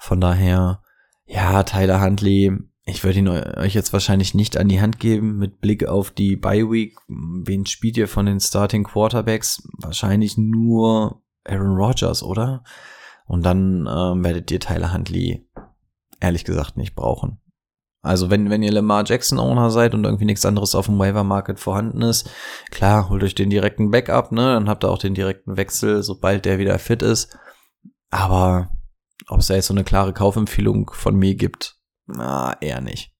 [0.00, 0.82] Von daher,
[1.24, 2.52] ja, Tyler Huntley,
[2.84, 6.36] ich würde ihn euch jetzt wahrscheinlich nicht an die Hand geben mit Blick auf die
[6.36, 6.96] Bye Week.
[7.06, 9.62] Wen spielt ihr von den Starting Quarterbacks?
[9.78, 12.64] Wahrscheinlich nur Aaron Rodgers, oder?
[13.26, 15.46] Und dann ähm, werdet ihr Tyler Huntley
[16.18, 17.38] ehrlich gesagt nicht brauchen.
[18.08, 21.24] Also wenn, wenn ihr Lamar Jackson Owner seid und irgendwie nichts anderes auf dem Waiver
[21.24, 22.30] Market vorhanden ist,
[22.70, 24.54] klar, holt euch den direkten Backup, ne?
[24.54, 27.36] Dann habt ihr auch den direkten Wechsel, sobald der wieder fit ist.
[28.10, 28.70] Aber
[29.28, 33.12] ob es da jetzt so eine klare Kaufempfehlung von mir gibt, na, eher nicht.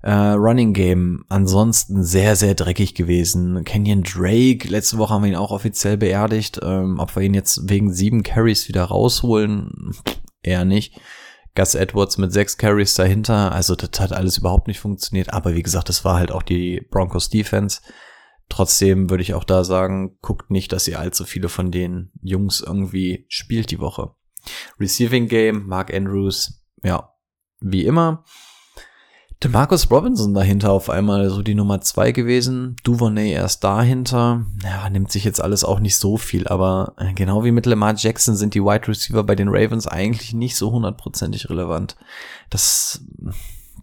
[0.00, 3.62] Äh, Running Game, ansonsten sehr, sehr dreckig gewesen.
[3.64, 6.60] Kenyon Drake, letzte Woche haben wir ihn auch offiziell beerdigt.
[6.62, 9.92] Ähm, ob wir ihn jetzt wegen sieben Carries wieder rausholen,
[10.42, 10.98] eher nicht.
[11.58, 13.50] Gus Edwards mit sechs Carries dahinter.
[13.50, 15.32] Also das hat alles überhaupt nicht funktioniert.
[15.32, 17.80] Aber wie gesagt, das war halt auch die Broncos Defense.
[18.48, 22.60] Trotzdem würde ich auch da sagen, guckt nicht, dass ihr allzu viele von den Jungs
[22.60, 24.12] irgendwie spielt die Woche.
[24.78, 27.12] Receiving Game, Mark Andrews, ja,
[27.60, 28.22] wie immer.
[29.46, 32.74] Marcus Robinson dahinter auf einmal so die Nummer zwei gewesen.
[32.82, 34.46] Duvernay erst dahinter.
[34.64, 37.94] Ja, nimmt sich jetzt alles auch nicht so viel, aber äh, genau wie mit Lamar
[37.94, 41.96] Jackson sind die Wide Receiver bei den Ravens eigentlich nicht so hundertprozentig relevant.
[42.50, 43.04] Das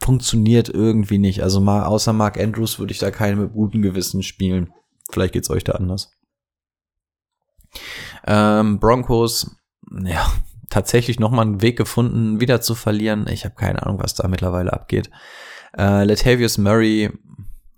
[0.02, 1.42] funktioniert irgendwie nicht.
[1.42, 4.74] Also mal außer Mark Andrews würde ich da keinen mit gutem Gewissen spielen.
[5.10, 6.12] Vielleicht geht's euch da anders.
[8.26, 9.56] Ähm, Broncos,
[10.04, 10.26] ja,
[10.76, 13.28] tatsächlich nochmal einen Weg gefunden, wieder zu verlieren.
[13.30, 15.10] Ich habe keine Ahnung, was da mittlerweile abgeht.
[15.78, 17.12] Äh, Latavius Murray,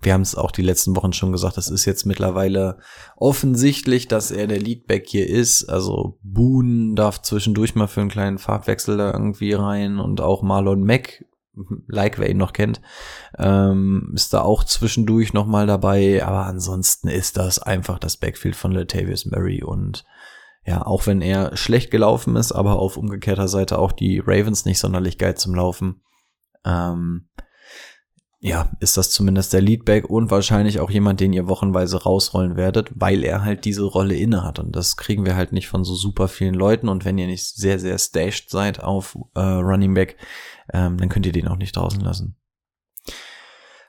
[0.02, 2.80] wir haben es auch die letzten Wochen schon gesagt, das ist jetzt mittlerweile
[3.16, 5.66] offensichtlich, dass er der Leadback hier ist.
[5.66, 10.84] Also Boone darf zwischendurch mal für einen kleinen Farbwechsel da irgendwie rein und auch Marlon
[10.84, 11.24] Mack,
[11.88, 12.82] like wer ihn noch kennt,
[13.38, 16.26] ähm, ist da auch zwischendurch nochmal dabei.
[16.26, 20.04] Aber ansonsten ist das einfach das Backfield von Latavius Murray und
[20.68, 24.80] ja, auch wenn er schlecht gelaufen ist, aber auf umgekehrter Seite auch die Ravens nicht
[24.80, 26.02] sonderlich geil zum Laufen.
[26.66, 27.30] Ähm,
[28.40, 32.92] ja, ist das zumindest der Leadback und wahrscheinlich auch jemand, den ihr wochenweise rausrollen werdet,
[32.94, 34.60] weil er halt diese Rolle inne hat.
[34.60, 36.90] Und das kriegen wir halt nicht von so super vielen Leuten.
[36.90, 40.18] Und wenn ihr nicht sehr, sehr stashed seid auf äh, Running Back,
[40.74, 42.36] ähm, dann könnt ihr den auch nicht draußen lassen.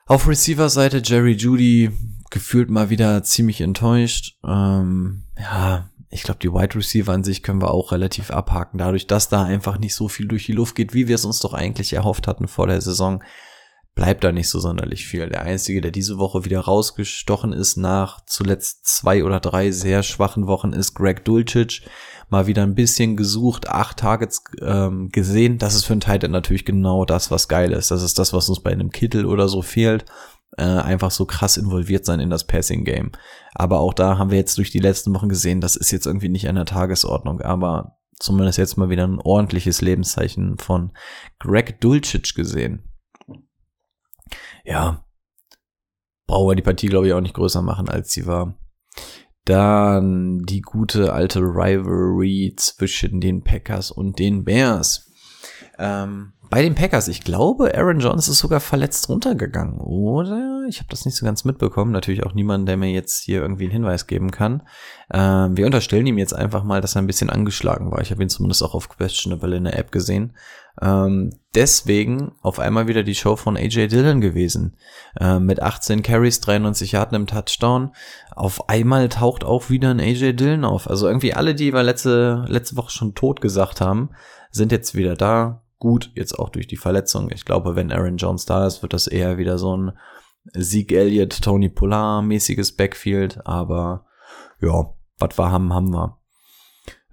[0.06, 1.90] Auf Receiver-Seite Jerry Judy
[2.30, 4.38] gefühlt mal wieder ziemlich enttäuscht.
[4.46, 8.79] Ähm, ja, ich glaube, die Wide Receiver an sich können wir auch relativ abhaken.
[8.79, 11.40] Dadurch, dass da einfach nicht so viel durch die Luft geht, wie wir es uns
[11.40, 13.23] doch eigentlich erhofft hatten vor der Saison,
[13.94, 15.29] bleibt da nicht so sonderlich viel.
[15.29, 20.47] Der einzige, der diese Woche wieder rausgestochen ist nach zuletzt zwei oder drei sehr schwachen
[20.47, 21.83] Wochen, ist Greg Dulcich.
[22.31, 25.59] Mal wieder ein bisschen gesucht, acht Targets ähm, gesehen.
[25.59, 27.90] Das ist für einen Titan natürlich genau das, was geil ist.
[27.90, 30.05] Das ist das, was uns bei einem Kittel oder so fehlt
[30.59, 33.12] äh, einfach so krass involviert sein in das Passing-Game.
[33.55, 36.29] Aber auch da haben wir jetzt durch die letzten Wochen gesehen, das ist jetzt irgendwie
[36.29, 40.92] nicht an der Tagesordnung, aber zumindest jetzt mal wieder ein ordentliches Lebenszeichen von
[41.38, 42.83] Greg Dulcich gesehen.
[44.64, 45.05] Ja,
[46.27, 48.59] brauchen wir die Partie, glaube ich, auch nicht größer machen, als sie war.
[49.44, 55.11] Dann die gute alte Rivalry zwischen den Packers und den Bears.
[55.79, 60.64] Ähm, bei den Packers, ich glaube, Aaron Jones ist sogar verletzt runtergegangen, oder?
[60.68, 61.92] Ich habe das nicht so ganz mitbekommen.
[61.92, 64.62] Natürlich auch niemand, der mir jetzt hier irgendwie einen Hinweis geben kann.
[65.12, 68.00] Ähm, wir unterstellen ihm jetzt einfach mal, dass er ein bisschen angeschlagen war.
[68.00, 70.37] Ich habe ihn zumindest auch auf Questionable in der App gesehen.
[70.80, 74.76] Ähm, deswegen auf einmal wieder die Show von AJ Dillon gewesen.
[75.20, 77.92] Ähm, mit 18 Carries, 93 Yards im Touchdown.
[78.34, 80.88] Auf einmal taucht auch wieder ein AJ Dillon auf.
[80.88, 84.11] Also irgendwie alle, die wir letzte, letzte Woche schon tot gesagt haben,
[84.50, 87.30] sind jetzt wieder da gut, jetzt auch durch die Verletzung.
[87.32, 89.92] Ich glaube, wenn Aaron Jones da ist, wird das eher wieder so ein
[90.52, 94.06] Sieg Elliott, Tony Polar mäßiges Backfield, aber
[94.60, 96.18] ja, was wir haben, haben wir.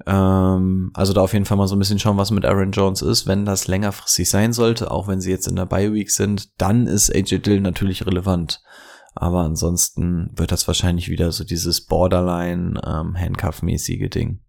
[0.06, 3.02] Ähm, also da auf jeden Fall mal so ein bisschen schauen, was mit Aaron Jones
[3.02, 3.28] ist.
[3.28, 6.88] Wenn das längerfristig sein sollte, auch wenn sie jetzt in der Bye Week sind, dann
[6.88, 8.62] ist AJ Dill natürlich relevant.
[9.16, 13.16] Aber ansonsten wird das wahrscheinlich wieder so dieses Borderline ähm,
[14.10, 14.42] Ding.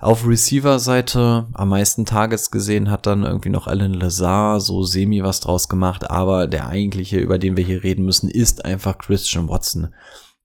[0.00, 5.40] Auf Receiver-Seite am meisten Tages gesehen hat dann irgendwie noch Alan Lazar so semi was
[5.40, 9.92] draus gemacht, aber der eigentliche, über den wir hier reden müssen, ist einfach Christian Watson.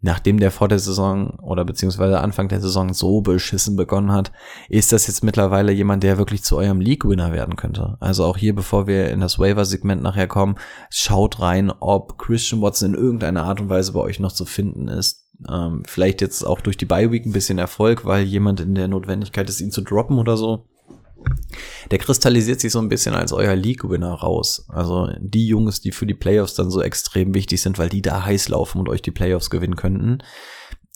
[0.02, 4.34] Nachdem der vor der Saison oder beziehungsweise Anfang der Saison so beschissen begonnen hat,
[4.68, 7.96] ist das jetzt mittlerweile jemand, der wirklich zu eurem League-Winner werden könnte.
[8.02, 10.56] Also auch hier, bevor wir in das Waiver-Segment nachher kommen,
[10.90, 14.90] schaut rein, ob Christian Watson in irgendeiner Art und Weise bei euch noch zu finden
[14.90, 18.88] ist ähm, vielleicht jetzt auch durch die Bye-Week ein bisschen Erfolg, weil jemand in der
[18.88, 20.68] Notwendigkeit ist, ihn zu droppen oder so.
[21.92, 24.66] Der kristallisiert sich so ein bisschen als euer League-Winner raus.
[24.70, 28.26] Also die Jungs, die für die Playoffs dann so extrem wichtig sind, weil die da
[28.26, 30.20] heiß laufen und euch die Playoffs gewinnen könnten.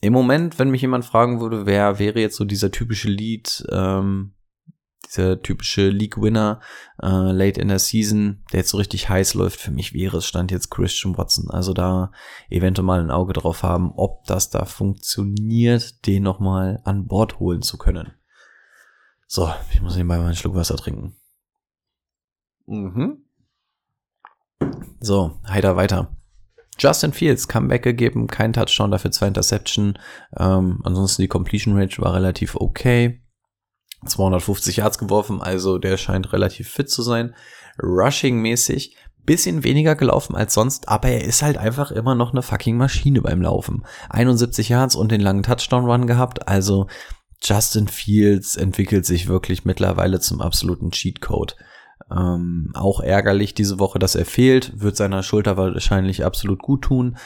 [0.01, 4.33] Im Moment, wenn mich jemand fragen würde, wer wäre jetzt so dieser typische Lead, ähm,
[5.05, 6.59] dieser typische League-Winner
[7.01, 10.25] äh, late in der Season, der jetzt so richtig heiß läuft, für mich wäre es
[10.25, 11.49] Stand jetzt Christian Watson.
[11.49, 12.11] Also da
[12.49, 17.61] eventuell mal ein Auge drauf haben, ob das da funktioniert, den nochmal an Bord holen
[17.61, 18.13] zu können.
[19.27, 21.15] So, ich muss nebenbei mal einen Schluck Wasser trinken.
[22.65, 23.23] Mhm.
[24.99, 26.15] So, heiter weiter.
[26.77, 29.99] Justin Fields, Comeback gegeben, kein Touchdown, dafür zwei Interception.
[30.37, 33.21] Ähm, ansonsten die Completion Rate war relativ okay.
[34.05, 37.35] 250 Yards geworfen, also der scheint relativ fit zu sein.
[37.81, 42.77] Rushing-mäßig bisschen weniger gelaufen als sonst, aber er ist halt einfach immer noch eine fucking
[42.77, 43.83] Maschine beim Laufen.
[44.09, 46.87] 71 Yards und den langen Touchdown-Run gehabt, also
[47.43, 51.55] Justin Fields entwickelt sich wirklich mittlerweile zum absoluten Cheatcode.
[52.11, 57.17] Ähm, auch ärgerlich diese Woche, dass er fehlt, wird seiner Schulter wahrscheinlich absolut gut tun.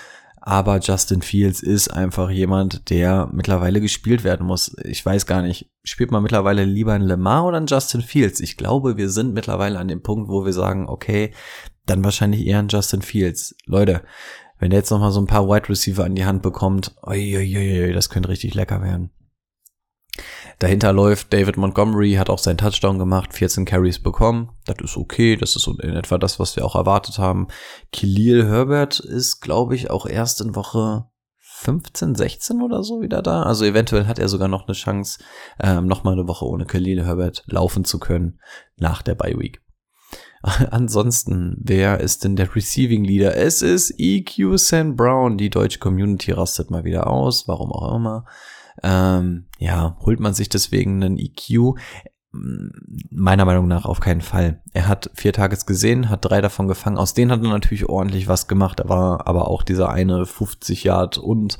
[0.46, 4.76] Aber Justin Fields ist einfach jemand, der mittlerweile gespielt werden muss.
[4.84, 8.42] Ich weiß gar nicht, spielt man mittlerweile lieber einen Lemar oder einen Justin Fields?
[8.42, 11.34] Ich glaube, wir sind mittlerweile an dem Punkt, wo wir sagen, okay,
[11.86, 13.56] dann wahrscheinlich eher ein Justin Fields.
[13.66, 14.04] Leute,
[14.60, 17.38] wenn der jetzt noch mal so ein paar Wide Receiver an die Hand bekommt, oi,
[17.38, 19.12] oi, oi, das könnte richtig lecker werden.
[20.60, 24.52] Dahinter läuft David Montgomery, hat auch seinen Touchdown gemacht, 14 Carries bekommen.
[24.66, 27.48] Das ist okay, das ist in etwa das, was wir auch erwartet haben.
[27.92, 31.06] Khalil Herbert ist, glaube ich, auch erst in Woche
[31.40, 33.44] 15, 16 oder so wieder da.
[33.44, 35.20] Also eventuell hat er sogar noch eine Chance,
[35.60, 38.40] ähm, nochmal eine Woche ohne Khalil Herbert laufen zu können
[38.76, 39.62] nach der Bye Week.
[40.72, 43.38] Ansonsten, wer ist denn der Receiving Leader?
[43.38, 44.96] Es ist EQ St.
[44.96, 45.38] Brown.
[45.38, 48.26] Die deutsche Community rastet mal wieder aus, warum auch immer.
[48.82, 51.76] Ähm, ja, holt man sich deswegen einen EQ?
[52.32, 54.62] Meiner Meinung nach auf keinen Fall.
[54.74, 56.98] Er hat vier Targets gesehen, hat drei davon gefangen.
[56.98, 58.80] Aus denen hat er natürlich ordentlich was gemacht.
[58.80, 61.60] Da war aber auch dieser eine 50 Yard und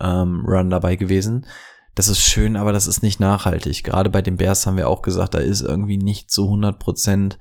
[0.00, 1.46] ähm, Run dabei gewesen.
[1.94, 3.82] Das ist schön, aber das ist nicht nachhaltig.
[3.82, 7.38] Gerade bei den Bears haben wir auch gesagt, da ist irgendwie nicht so 100 Prozent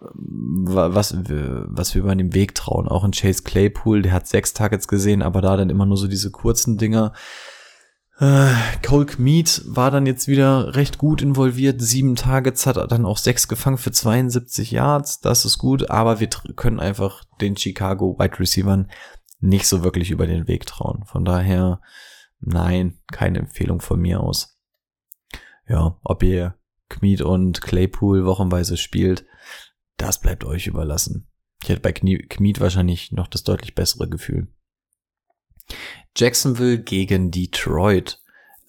[0.00, 2.88] was, was wir über den Weg trauen.
[2.88, 6.06] Auch in Chase Claypool, der hat sechs Targets gesehen, aber da dann immer nur so
[6.06, 7.12] diese kurzen Dinger
[8.20, 8.52] Äh,
[8.86, 11.80] Cole Kmeet war dann jetzt wieder recht gut involviert.
[11.80, 15.20] Sieben Targets hat er dann auch sechs gefangen für 72 Yards.
[15.20, 18.90] Das ist gut, aber wir können einfach den Chicago Wide Receivern
[19.40, 21.04] nicht so wirklich über den Weg trauen.
[21.06, 21.80] Von daher,
[22.40, 24.60] nein, keine Empfehlung von mir aus.
[25.66, 26.56] Ja, ob ihr
[26.90, 29.24] Kmeet und Claypool wochenweise spielt,
[29.96, 31.30] das bleibt euch überlassen.
[31.62, 34.48] Ich hätte bei Kmeet wahrscheinlich noch das deutlich bessere Gefühl.
[36.16, 38.20] Jacksonville gegen Detroit.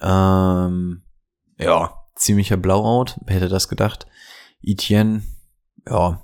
[0.01, 1.03] Ähm,
[1.57, 3.19] ja, ziemlicher Blowout.
[3.25, 4.07] Wer hätte das gedacht?
[4.63, 5.23] Etienne,
[5.87, 6.23] ja,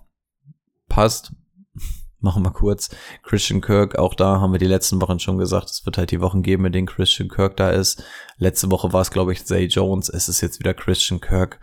[0.87, 1.33] passt.
[2.19, 2.89] Machen wir kurz.
[3.23, 6.21] Christian Kirk, auch da haben wir die letzten Wochen schon gesagt, es wird halt die
[6.21, 8.03] Wochen geben, in denen Christian Kirk da ist.
[8.37, 10.09] Letzte Woche war es, glaube ich, Zay Jones.
[10.09, 11.59] Es ist jetzt wieder Christian Kirk.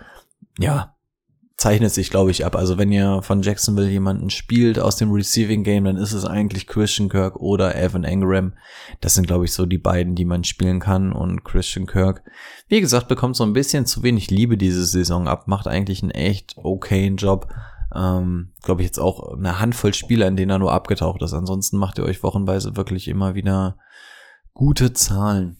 [0.58, 0.93] Ja,
[1.56, 2.56] zeichnet sich, glaube ich, ab.
[2.56, 6.66] Also wenn ihr von Jacksonville jemanden spielt aus dem Receiving Game, dann ist es eigentlich
[6.66, 8.54] Christian Kirk oder Evan Engram.
[9.00, 11.12] Das sind, glaube ich, so die beiden, die man spielen kann.
[11.12, 12.22] Und Christian Kirk,
[12.68, 16.10] wie gesagt, bekommt so ein bisschen zu wenig Liebe diese Saison ab, macht eigentlich einen
[16.10, 17.48] echt okayen Job.
[17.94, 21.32] Ähm, glaube ich jetzt auch eine Handvoll Spieler, in denen er nur abgetaucht ist.
[21.32, 23.76] Ansonsten macht ihr euch wochenweise wirklich immer wieder
[24.52, 25.58] gute Zahlen.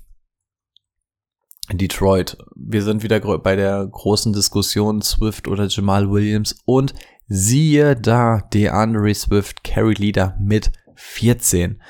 [1.72, 2.37] Detroit.
[2.55, 6.94] Wir sind wieder bei der großen Diskussion Swift oder Jamal Williams und
[7.27, 11.81] siehe da, DeAndre Swift, Carry Leader mit 14.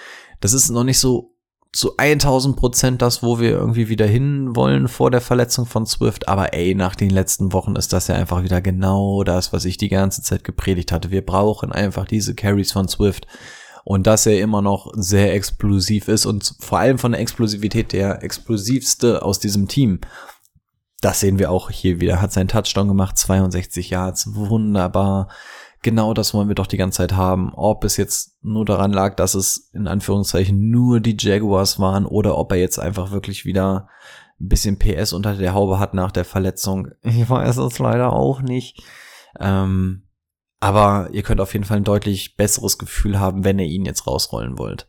[0.41, 1.35] Das ist noch nicht so
[1.73, 6.29] zu 1000 Prozent das, wo wir irgendwie wieder hin wollen vor der Verletzung von Swift.
[6.29, 9.77] Aber ey, nach den letzten Wochen ist das ja einfach wieder genau das, was ich
[9.77, 11.11] die ganze Zeit gepredigt hatte.
[11.11, 13.27] Wir brauchen einfach diese Carries von Swift
[13.85, 18.23] und dass er immer noch sehr explosiv ist und vor allem von der Explosivität der
[18.23, 20.01] explosivste aus diesem Team.
[21.01, 22.23] Das sehen wir auch hier wieder.
[22.23, 25.29] Hat seinen Touchdown gemacht, 62 Yards, wunderbar.
[25.83, 27.53] Genau das wollen wir doch die ganze Zeit haben.
[27.53, 32.39] Ob es jetzt nur daran lag, dass es in Anführungszeichen nur die Jaguars waren oder
[32.39, 33.91] ob er jetzt einfach wirklich wieder
[34.41, 36.89] ein bisschen PS unter der Haube hat nach der Verletzung.
[37.03, 38.83] Ich weiß es leider auch nicht.
[39.39, 40.04] Ähm,
[40.65, 44.07] aber ihr könnt auf jeden Fall ein deutlich besseres Gefühl haben, wenn ihr ihn jetzt
[44.07, 44.89] rausrollen wollt.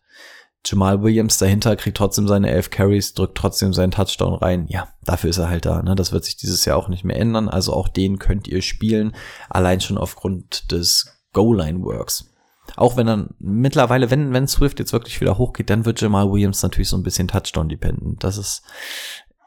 [0.66, 4.68] Jamal Williams dahinter kriegt trotzdem seine elf Carries, drückt trotzdem seinen Touchdown rein.
[4.70, 5.84] Ja, dafür ist er halt da.
[5.84, 5.96] Ne?
[5.96, 7.50] Das wird sich dieses Jahr auch nicht mehr ändern.
[7.50, 9.14] Also auch den könnt ihr spielen,
[9.50, 12.32] allein schon aufgrund des Goal-Line-Works.
[12.78, 16.64] Auch wenn dann mittlerweile, wenn, wenn Swift jetzt wirklich wieder hochgeht, dann wird Jamal Williams
[16.64, 18.24] natürlich so ein bisschen Touchdown-dependent.
[18.24, 18.64] Das ist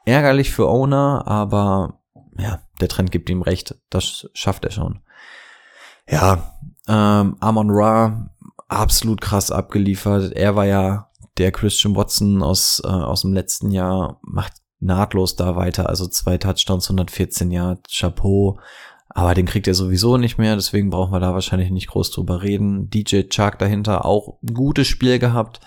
[0.04, 2.02] ärgerlich für Owner, aber
[2.36, 3.76] ja, der Trend gibt ihm recht.
[3.88, 5.00] Das schafft er schon.
[6.10, 6.54] Ja,
[6.88, 8.30] ähm, Amon Ra,
[8.68, 10.32] absolut krass abgeliefert.
[10.32, 15.56] Er war ja der Christian Watson aus, äh, aus dem letzten Jahr, macht nahtlos da
[15.56, 15.88] weiter.
[15.88, 18.58] Also zwei Touchdowns, 114 Jahre, Chapeau.
[19.10, 22.42] Aber den kriegt er sowieso nicht mehr, deswegen brauchen wir da wahrscheinlich nicht groß drüber
[22.42, 22.88] reden.
[22.90, 25.60] DJ Chark dahinter auch ein gutes Spiel gehabt.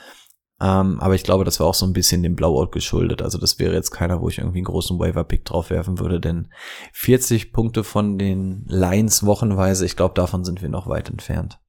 [0.61, 3.23] Ähm, aber ich glaube, das war auch so ein bisschen dem Blowout geschuldet.
[3.23, 6.49] Also das wäre jetzt keiner, wo ich irgendwie einen großen Waiver-Pick drauf werfen würde, denn
[6.93, 11.59] 40 Punkte von den Lines wochenweise, ich glaube, davon sind wir noch weit entfernt.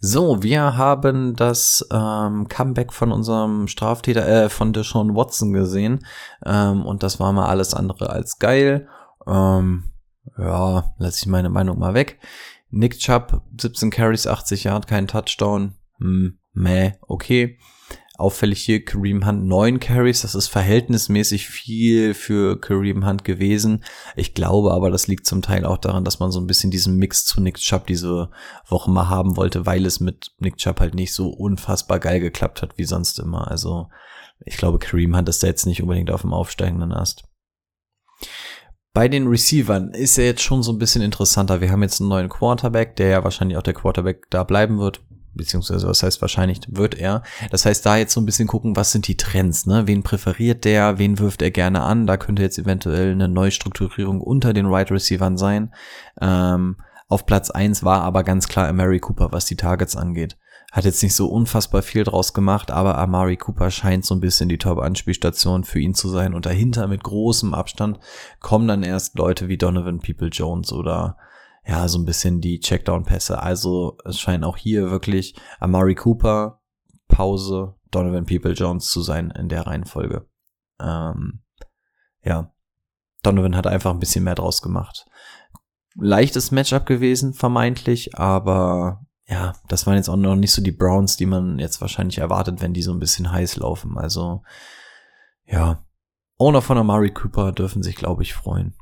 [0.00, 6.06] So, wir haben das ähm, Comeback von unserem Straftäter, äh, von Deshaun Watson gesehen.
[6.44, 8.86] Ähm, und das war mal alles andere als geil.
[9.26, 9.90] Ähm,
[10.36, 12.20] ja, lasse ich meine Meinung mal weg.
[12.70, 15.74] Nick Chubb, 17 Carries, 80 Yard, kein Touchdown.
[15.98, 17.58] Hm, meh, okay.
[18.18, 23.84] Auffällig hier Kareem Hunt neun Carries, das ist verhältnismäßig viel für Kareem Hunt gewesen.
[24.16, 26.96] Ich glaube aber, das liegt zum Teil auch daran, dass man so ein bisschen diesen
[26.96, 28.30] Mix zu Nick Chubb diese
[28.66, 32.60] Woche mal haben wollte, weil es mit Nick Chubb halt nicht so unfassbar geil geklappt
[32.60, 33.48] hat wie sonst immer.
[33.48, 33.88] Also
[34.44, 37.22] ich glaube, Kareem Hunt ist da jetzt nicht unbedingt auf dem aufsteigenden Ast.
[38.92, 41.60] Bei den Receivern ist er jetzt schon so ein bisschen interessanter.
[41.60, 45.02] Wir haben jetzt einen neuen Quarterback, der ja wahrscheinlich auch der Quarterback da bleiben wird
[45.38, 47.22] beziehungsweise was heißt wahrscheinlich wird er.
[47.50, 49.86] Das heißt, da jetzt so ein bisschen gucken, was sind die Trends, ne?
[49.86, 52.06] Wen präferiert der, wen wirft er gerne an?
[52.06, 55.72] Da könnte jetzt eventuell eine Neustrukturierung unter den Right Receivern sein.
[56.20, 56.76] Ähm,
[57.08, 60.36] auf Platz eins war aber ganz klar Amari Cooper, was die Targets angeht.
[60.70, 64.50] Hat jetzt nicht so unfassbar viel draus gemacht, aber Amari Cooper scheint so ein bisschen
[64.50, 66.34] die Top-Anspielstation für ihn zu sein.
[66.34, 67.98] Und dahinter mit großem Abstand
[68.40, 71.16] kommen dann erst Leute wie Donovan People Jones oder
[71.68, 73.42] ja, so ein bisschen die Checkdown-Pässe.
[73.42, 76.62] Also es scheint auch hier wirklich Amari Cooper,
[77.08, 80.26] Pause, Donovan People Jones zu sein in der Reihenfolge.
[80.80, 81.42] Ähm,
[82.22, 82.54] ja,
[83.22, 85.04] Donovan hat einfach ein bisschen mehr draus gemacht.
[85.94, 91.18] Leichtes Matchup gewesen, vermeintlich, aber ja, das waren jetzt auch noch nicht so die Browns,
[91.18, 93.98] die man jetzt wahrscheinlich erwartet, wenn die so ein bisschen heiß laufen.
[93.98, 94.42] Also,
[95.44, 95.84] ja,
[96.38, 98.74] Owner von Amari Cooper dürfen sich, glaube ich, freuen.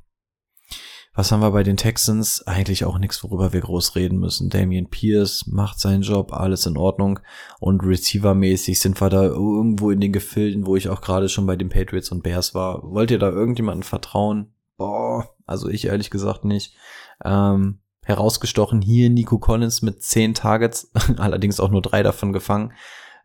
[1.16, 2.46] Was haben wir bei den Texans?
[2.46, 4.50] Eigentlich auch nichts, worüber wir groß reden müssen.
[4.50, 7.20] Damian Pierce macht seinen Job, alles in Ordnung.
[7.58, 11.56] Und Receiver-mäßig sind wir da irgendwo in den Gefilden, wo ich auch gerade schon bei
[11.56, 12.82] den Patriots und Bears war.
[12.82, 14.52] Wollt ihr da irgendjemanden vertrauen?
[14.76, 16.76] Boah, also ich ehrlich gesagt nicht.
[17.24, 22.74] Ähm, herausgestochen hier Nico Collins mit zehn Targets, allerdings auch nur drei davon gefangen.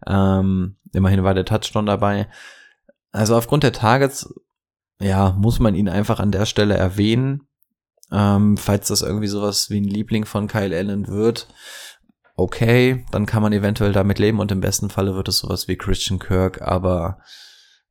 [0.08, 2.30] Ähm, immerhin war der Touchdown dabei.
[3.12, 4.34] Also aufgrund der Targets,
[5.02, 7.50] ja, muss man ihn einfach an der Stelle erwähnen.
[8.12, 11.48] Ähm, falls das irgendwie sowas wie ein Liebling von Kyle Allen wird,
[12.36, 15.78] okay, dann kann man eventuell damit leben und im besten Falle wird es sowas wie
[15.78, 17.20] Christian Kirk, aber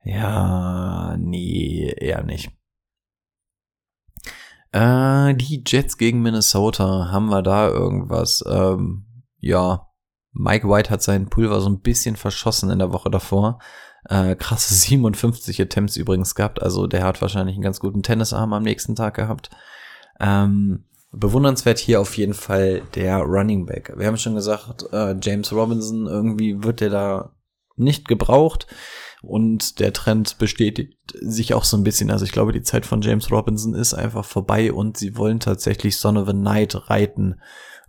[0.04, 2.50] ja, nee, eher nicht.
[4.72, 8.44] Äh, die Jets gegen Minnesota, haben wir da irgendwas?
[8.48, 9.06] Ähm,
[9.38, 9.88] ja,
[10.32, 13.58] Mike White hat seinen Pulver so ein bisschen verschossen in der Woche davor.
[14.08, 18.62] Äh, krasse 57 Attempts übrigens gehabt, also der hat wahrscheinlich einen ganz guten Tennisarm am
[18.62, 19.50] nächsten Tag gehabt.
[20.20, 23.92] Ähm, bewundernswert hier auf jeden Fall der Running Back.
[23.96, 27.32] Wir haben schon gesagt, äh, James Robinson, irgendwie wird der da
[27.76, 28.66] nicht gebraucht.
[29.22, 32.10] Und der Trend bestätigt sich auch so ein bisschen.
[32.10, 35.98] Also ich glaube, die Zeit von James Robinson ist einfach vorbei und sie wollen tatsächlich
[35.98, 37.40] Son of a Night reiten.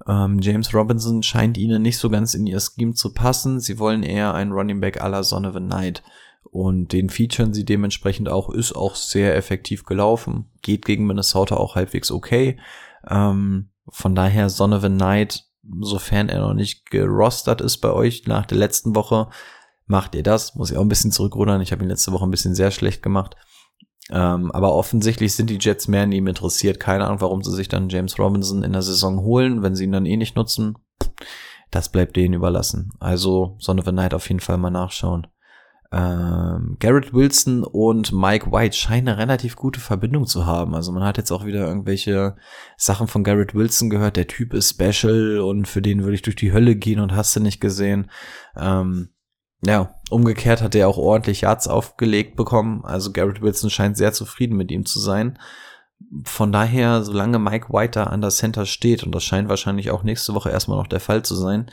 [0.07, 3.61] Ähm, James Robinson scheint ihnen nicht so ganz in ihr Scheme zu passen.
[3.61, 6.03] Sie wollen eher einen Running Back à la Son of a Night.
[6.43, 10.51] Und den featuren sie dementsprechend auch, ist auch sehr effektiv gelaufen.
[10.61, 12.59] Geht gegen Minnesota auch halbwegs okay.
[13.07, 15.45] Ähm, von daher Son of a Night,
[15.79, 19.29] sofern er noch nicht gerostert ist bei euch nach der letzten Woche,
[19.85, 20.55] macht ihr das.
[20.55, 21.61] Muss ich auch ein bisschen zurückrudern.
[21.61, 23.35] Ich habe ihn letzte Woche ein bisschen sehr schlecht gemacht.
[24.09, 26.79] Ähm, aber offensichtlich sind die Jets mehr an ihm interessiert.
[26.79, 29.91] Keine Ahnung, warum sie sich dann James Robinson in der Saison holen, wenn sie ihn
[29.91, 30.75] dann eh nicht nutzen.
[31.69, 32.91] Das bleibt denen überlassen.
[32.99, 35.27] Also Son of a Night auf jeden Fall mal nachschauen.
[35.93, 40.73] Ähm, Garrett Wilson und Mike White scheinen eine relativ gute Verbindung zu haben.
[40.73, 42.37] Also man hat jetzt auch wieder irgendwelche
[42.77, 44.15] Sachen von Garrett Wilson gehört.
[44.15, 47.35] Der Typ ist special und für den würde ich durch die Hölle gehen und hast
[47.35, 48.09] du nicht gesehen.
[48.55, 49.09] Ähm,
[49.65, 52.83] ja, umgekehrt hat er auch ordentlich Yards aufgelegt bekommen.
[52.85, 55.37] Also Garrett Wilson scheint sehr zufrieden mit ihm zu sein.
[56.23, 60.03] Von daher, solange Mike White da an der Center steht, und das scheint wahrscheinlich auch
[60.03, 61.69] nächste Woche erstmal noch der Fall zu sein,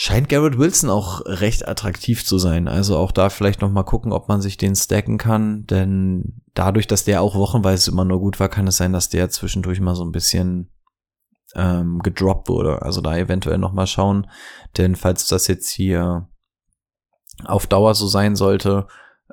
[0.00, 2.68] scheint Garrett Wilson auch recht attraktiv zu sein.
[2.68, 6.86] Also auch da vielleicht noch mal gucken, ob man sich den stacken kann, denn dadurch,
[6.86, 9.96] dass der auch wochenweise immer nur gut war, kann es sein, dass der zwischendurch mal
[9.96, 10.70] so ein bisschen
[11.56, 12.82] ähm, gedroppt wurde.
[12.82, 14.28] Also da eventuell noch mal schauen,
[14.76, 16.28] denn falls das jetzt hier
[17.44, 18.86] auf Dauer so sein sollte,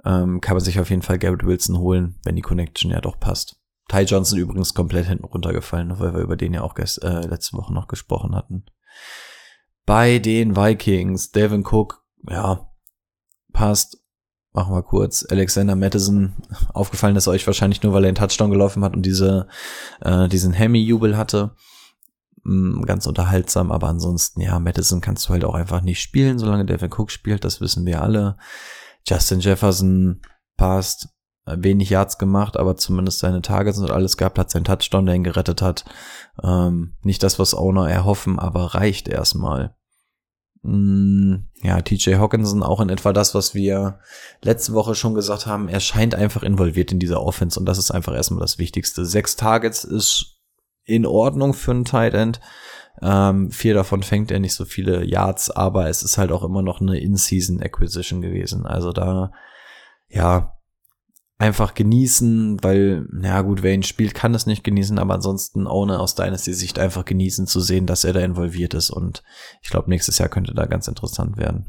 [0.03, 3.19] ähm, kann man sich auf jeden Fall Garrett Wilson holen, wenn die Connection ja doch
[3.19, 3.61] passt.
[3.87, 7.71] Ty Johnson übrigens komplett hinten runtergefallen, weil wir über den ja auch äh, letzte Woche
[7.71, 8.65] noch gesprochen hatten.
[9.85, 12.71] Bei den Vikings, Devin Cook, ja,
[13.53, 14.01] passt.
[14.53, 15.25] Machen wir kurz.
[15.29, 16.33] Alexander Madison,
[16.73, 19.47] aufgefallen ist euch wahrscheinlich nur, weil er einen Touchdown gelaufen hat und diese,
[20.01, 21.55] äh, diesen Hemi-Jubel hatte.
[22.43, 26.65] Mm, ganz unterhaltsam, aber ansonsten, ja, Madison kannst du halt auch einfach nicht spielen, solange
[26.65, 28.37] Devin Cook spielt, das wissen wir alle.
[29.05, 30.21] Justin Jefferson
[30.55, 31.09] passt,
[31.45, 35.23] wenig Yards gemacht, aber zumindest seine Targets und alles gehabt, hat seinen Touchdown, der ihn
[35.23, 35.85] gerettet hat.
[36.43, 39.75] Ähm, nicht das, was Owner erhoffen, aber reicht erstmal.
[40.63, 43.99] Mm, ja, TJ Hawkinson auch in etwa das, was wir
[44.41, 45.69] letzte Woche schon gesagt haben.
[45.69, 49.05] Er scheint einfach involviert in dieser Offense und das ist einfach erstmal das Wichtigste.
[49.05, 50.39] Sechs Targets ist
[50.83, 52.39] in Ordnung für einen Tight End.
[53.01, 56.63] Ähm, vier davon fängt er nicht so viele Yards, aber es ist halt auch immer
[56.63, 58.65] noch eine In-Season Acquisition gewesen.
[58.65, 59.31] Also da,
[60.07, 60.54] ja,
[61.37, 65.99] einfach genießen, weil, na gut, wer ihn spielt, kann es nicht genießen, aber ansonsten ohne
[65.99, 69.23] aus Dynasty-Sicht einfach genießen zu sehen, dass er da involviert ist und
[69.61, 71.65] ich glaube, nächstes Jahr könnte da ganz interessant werden.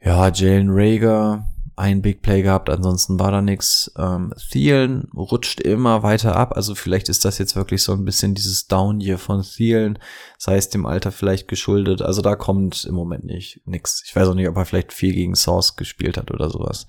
[0.00, 3.90] Ja, Jalen Rager, ein Big Play gehabt, ansonsten war da nix.
[3.98, 8.34] Ähm, Thielen rutscht immer weiter ab, also vielleicht ist das jetzt wirklich so ein bisschen
[8.34, 9.98] dieses Down hier von Thielen,
[10.36, 14.02] sei es dem Alter vielleicht geschuldet, also da kommt im Moment nicht nix.
[14.06, 16.86] Ich weiß auch nicht, ob er vielleicht viel gegen Source gespielt hat oder sowas.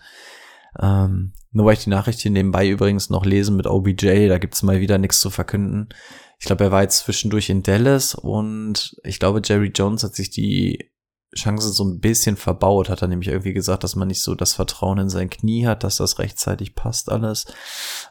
[0.79, 4.63] Ähm, nur weil ich die Nachricht hier nebenbei übrigens noch lesen mit OBJ, da gibt's
[4.63, 5.89] mal wieder nichts zu verkünden.
[6.39, 10.29] Ich glaube, er war jetzt zwischendurch in Dallas und ich glaube, Jerry Jones hat sich
[10.29, 10.91] die
[11.35, 14.53] Chance so ein bisschen verbaut, hat er nämlich irgendwie gesagt, dass man nicht so das
[14.53, 17.45] Vertrauen in sein Knie hat, dass das rechtzeitig passt alles.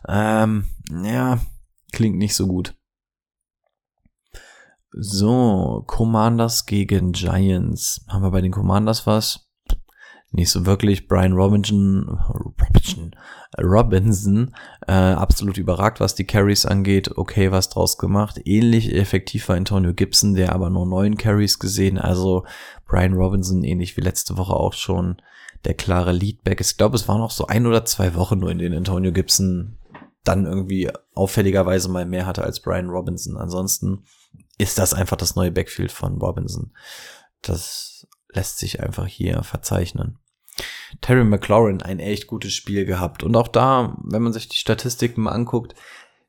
[0.08, 0.66] Ähm,
[1.04, 1.40] ja,
[1.92, 2.74] klingt nicht so gut.
[4.90, 8.04] So, Commanders gegen Giants.
[8.08, 9.45] Haben wir bei den Commanders was?
[10.36, 11.08] Nicht so wirklich.
[11.08, 13.16] Brian Robinson, Robinson,
[13.58, 14.54] Robinson
[14.86, 17.16] äh, absolut überragt, was die Carries angeht.
[17.16, 18.40] Okay, was draus gemacht.
[18.44, 21.98] Ähnlich effektiv war Antonio Gibson, der aber nur neun Carries gesehen.
[21.98, 22.44] Also
[22.86, 25.16] Brian Robinson, ähnlich wie letzte Woche auch schon,
[25.64, 26.60] der klare Leadback.
[26.60, 29.78] Ich glaube, es waren noch so ein oder zwei Wochen nur, in denen Antonio Gibson
[30.22, 33.36] dann irgendwie auffälligerweise mal mehr hatte als Brian Robinson.
[33.36, 34.04] Ansonsten
[34.58, 36.72] ist das einfach das neue Backfield von Robinson.
[37.42, 40.18] Das lässt sich einfach hier verzeichnen.
[41.00, 43.22] Terry McLaurin ein echt gutes Spiel gehabt.
[43.22, 45.74] Und auch da, wenn man sich die Statistiken mal anguckt,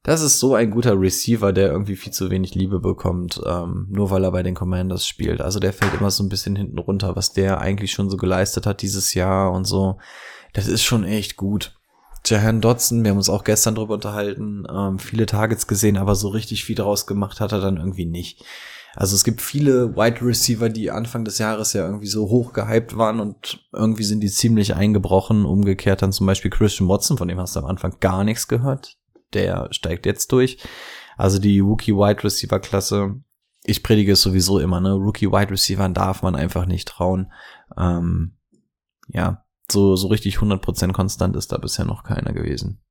[0.03, 4.09] das ist so ein guter Receiver, der irgendwie viel zu wenig Liebe bekommt, ähm, nur
[4.09, 5.41] weil er bei den Commanders spielt.
[5.41, 8.65] Also der fällt immer so ein bisschen hinten runter, was der eigentlich schon so geleistet
[8.65, 9.97] hat dieses Jahr und so.
[10.53, 11.78] Das ist schon echt gut.
[12.25, 16.30] Jahan Dodson, wir haben uns auch gestern drüber unterhalten, ähm, viele Targets gesehen, aber so
[16.30, 18.43] richtig viel draus gemacht hat er dann irgendwie nicht.
[19.00, 22.98] Also es gibt viele Wide Receiver, die Anfang des Jahres ja irgendwie so hoch gehypt
[22.98, 25.45] waren und irgendwie sind die ziemlich eingebrochen.
[25.45, 28.98] Umgekehrt dann zum Beispiel Christian Watson, von dem hast du am Anfang gar nichts gehört.
[29.34, 30.58] Der steigt jetzt durch.
[31.16, 33.22] Also die Rookie Wide Receiver Klasse.
[33.66, 34.93] Ich predige es sowieso immer, ne?
[34.93, 37.32] Rookie Wide Receiver darf man einfach nicht trauen.
[37.78, 38.36] Ähm,
[39.10, 42.82] ja, so, so richtig 100% konstant ist da bisher noch keiner gewesen.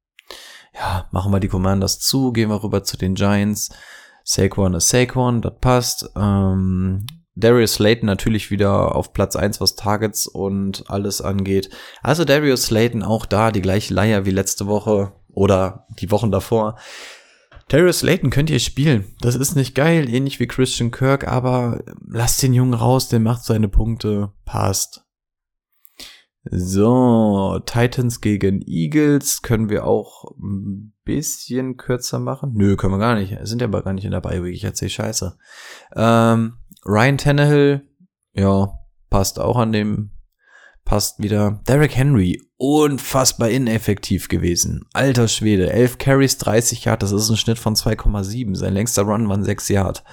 [0.73, 3.71] Ja, machen wir die Commanders zu, gehen wir rüber zu den Giants.
[4.29, 6.11] Saquon ist Saquon, das passt.
[6.17, 7.07] Ähm,
[7.37, 11.71] Darius Slayton natürlich wieder auf Platz eins, was Targets und alles angeht.
[12.03, 16.77] Also Darius Slayton auch da die gleiche Leier wie letzte Woche oder die Wochen davor.
[17.69, 19.15] Darius Slayton könnt ihr spielen.
[19.21, 23.45] Das ist nicht geil, ähnlich wie Christian Kirk, aber lasst den Jungen raus, der macht
[23.45, 25.06] seine Punkte, passt.
[26.51, 32.53] So, Titans gegen Eagles können wir auch ein bisschen kürzer machen.
[32.55, 33.37] Nö, können wir gar nicht.
[33.43, 35.37] Sind ja aber gar nicht in der Bye Ich erzähl Scheiße.
[35.97, 37.89] Ähm, Ryan Tannehill,
[38.35, 38.73] ja,
[39.11, 40.11] passt auch an dem,
[40.85, 41.61] passt wieder.
[41.67, 44.85] Derek Henry, unfassbar ineffektiv gewesen.
[44.93, 48.55] Alter Schwede, 11 Carries, 30 Yard, das ist ein Schnitt von 2,7.
[48.55, 50.05] Sein längster Run waren 6 Yard.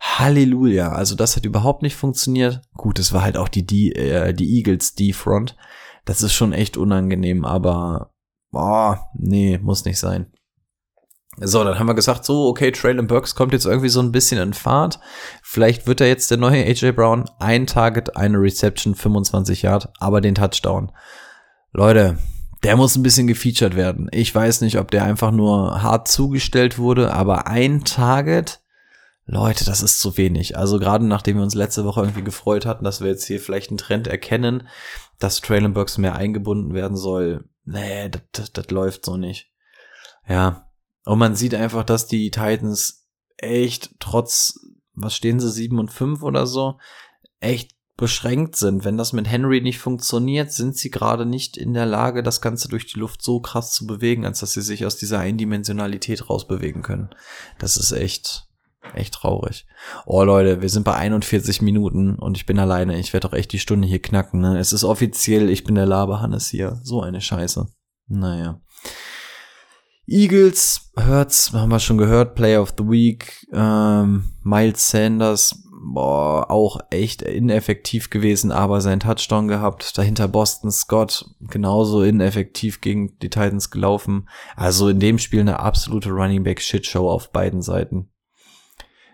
[0.00, 0.92] Halleluja.
[0.92, 2.62] Also das hat überhaupt nicht funktioniert.
[2.74, 5.56] Gut, es war halt auch die, die, äh, die Eagles, die Front.
[6.04, 8.12] Das ist schon echt unangenehm, aber
[8.50, 10.32] boah, nee, muss nicht sein.
[11.40, 14.40] So, dann haben wir gesagt, so, okay, Traylon Burks kommt jetzt irgendwie so ein bisschen
[14.40, 14.98] in Fahrt.
[15.42, 17.26] Vielleicht wird er jetzt der neue AJ Brown.
[17.38, 20.90] Ein Target, eine Reception, 25 Yard, aber den Touchdown.
[21.72, 22.18] Leute,
[22.64, 24.08] der muss ein bisschen gefeatured werden.
[24.10, 28.60] Ich weiß nicht, ob der einfach nur hart zugestellt wurde, aber ein Target,
[29.30, 30.56] Leute, das ist zu wenig.
[30.56, 33.68] Also gerade nachdem wir uns letzte Woche irgendwie gefreut hatten, dass wir jetzt hier vielleicht
[33.68, 34.66] einen Trend erkennen,
[35.18, 37.44] dass Traylon Burks mehr eingebunden werden soll.
[37.64, 39.52] Nee, das, das, das läuft so nicht.
[40.26, 40.70] Ja.
[41.04, 43.06] Und man sieht einfach, dass die Titans
[43.36, 44.60] echt trotz,
[44.94, 46.78] was stehen sie, sieben und fünf oder so,
[47.38, 48.86] echt beschränkt sind.
[48.86, 52.68] Wenn das mit Henry nicht funktioniert, sind sie gerade nicht in der Lage, das Ganze
[52.68, 56.80] durch die Luft so krass zu bewegen, als dass sie sich aus dieser Eindimensionalität rausbewegen
[56.80, 57.10] können.
[57.58, 58.47] Das ist echt,
[58.94, 59.66] Echt traurig.
[60.06, 62.98] Oh Leute, wir sind bei 41 Minuten und ich bin alleine.
[62.98, 64.40] Ich werde doch echt die Stunde hier knacken.
[64.40, 64.58] Ne?
[64.58, 66.80] Es ist offiziell, ich bin der Laberhannes hier.
[66.82, 67.68] So eine Scheiße.
[68.08, 68.60] Naja.
[70.06, 73.46] Eagles, Hurts, haben wir schon gehört, Player of the Week.
[73.52, 75.62] Ähm, Miles Sanders,
[75.92, 79.98] boah, auch echt ineffektiv gewesen, aber seinen Touchdown gehabt.
[79.98, 84.30] Dahinter Boston Scott, genauso ineffektiv gegen die Titans gelaufen.
[84.56, 88.08] Also in dem Spiel eine absolute Running Back Shitshow auf beiden Seiten.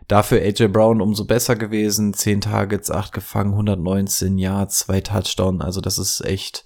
[0.09, 2.13] Dafür AJ Brown umso besser gewesen.
[2.13, 5.63] 10 Targets, 8 gefangen, 119 Yards, 2 Touchdown.
[5.63, 6.65] Also das ist echt,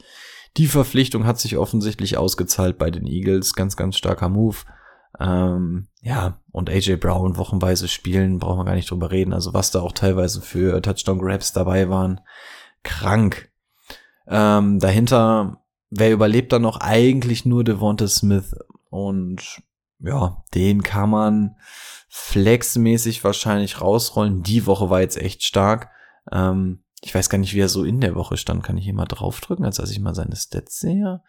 [0.56, 3.54] die Verpflichtung hat sich offensichtlich ausgezahlt bei den Eagles.
[3.54, 4.56] Ganz, ganz starker Move.
[5.20, 9.32] Ähm, ja, und AJ Brown wochenweise spielen, brauchen wir gar nicht drüber reden.
[9.32, 12.20] Also was da auch teilweise für Touchdown Grabs dabei waren.
[12.82, 13.50] Krank.
[14.26, 16.80] Ähm, dahinter, wer überlebt dann noch?
[16.80, 18.54] Eigentlich nur Devonta Smith.
[18.90, 19.60] Und
[20.00, 21.56] ja, den kann man
[22.18, 24.42] flexmäßig wahrscheinlich rausrollen.
[24.42, 25.90] Die Woche war jetzt echt stark.
[26.30, 28.62] Ähm, ich weiß gar nicht, wie er so in der Woche stand.
[28.62, 31.22] Kann ich hier mal draufdrücken, als dass ich mal seine Stats sehe?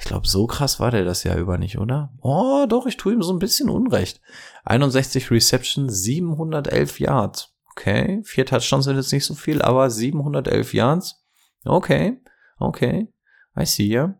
[0.00, 2.12] Ich glaube, so krass war der das Jahr über nicht, oder?
[2.20, 4.20] Oh, doch, ich tue ihm so ein bisschen Unrecht.
[4.64, 7.54] 61 Reception, 711 Yards.
[7.70, 11.24] Okay, vier Touchdowns sind jetzt nicht so viel, aber 711 Yards.
[11.64, 12.20] Okay,
[12.58, 13.12] okay,
[13.58, 14.18] I see ya.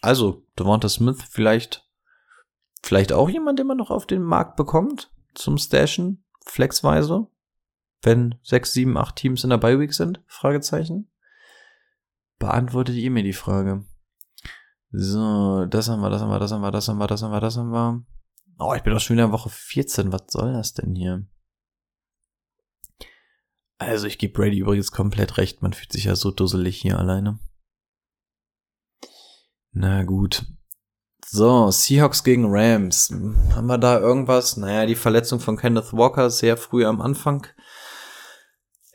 [0.00, 1.84] Also, Devonta Smith vielleicht
[2.84, 7.28] Vielleicht auch jemand, den man noch auf den Markt bekommt zum Stashen, flexweise,
[8.02, 10.22] wenn sechs, sieben, acht Teams in der Bye-Week sind?
[10.26, 11.10] Fragezeichen.
[12.38, 13.84] Beantwortet ihr mir die Frage.
[14.90, 17.32] So, das haben wir, das haben wir, das haben wir, das haben wir, das haben
[17.32, 18.04] wir, das haben wir.
[18.58, 20.12] Oh, ich bin doch schon wieder in Woche 14.
[20.12, 21.26] Was soll das denn hier?
[23.78, 25.62] Also, ich gebe Brady übrigens komplett recht.
[25.62, 27.40] Man fühlt sich ja so dusselig hier alleine.
[29.72, 30.46] Na gut.
[31.36, 33.12] So, Seahawks gegen Rams.
[33.56, 34.56] Haben wir da irgendwas?
[34.56, 37.44] Naja, die Verletzung von Kenneth Walker sehr früh am Anfang.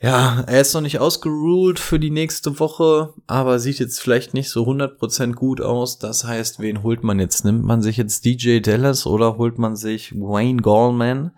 [0.00, 4.48] Ja, er ist noch nicht ausgeruled für die nächste Woche, aber sieht jetzt vielleicht nicht
[4.48, 5.98] so 100% gut aus.
[5.98, 7.44] Das heißt, wen holt man jetzt?
[7.44, 11.32] Nimmt man sich jetzt DJ Dallas oder holt man sich Wayne Gallman?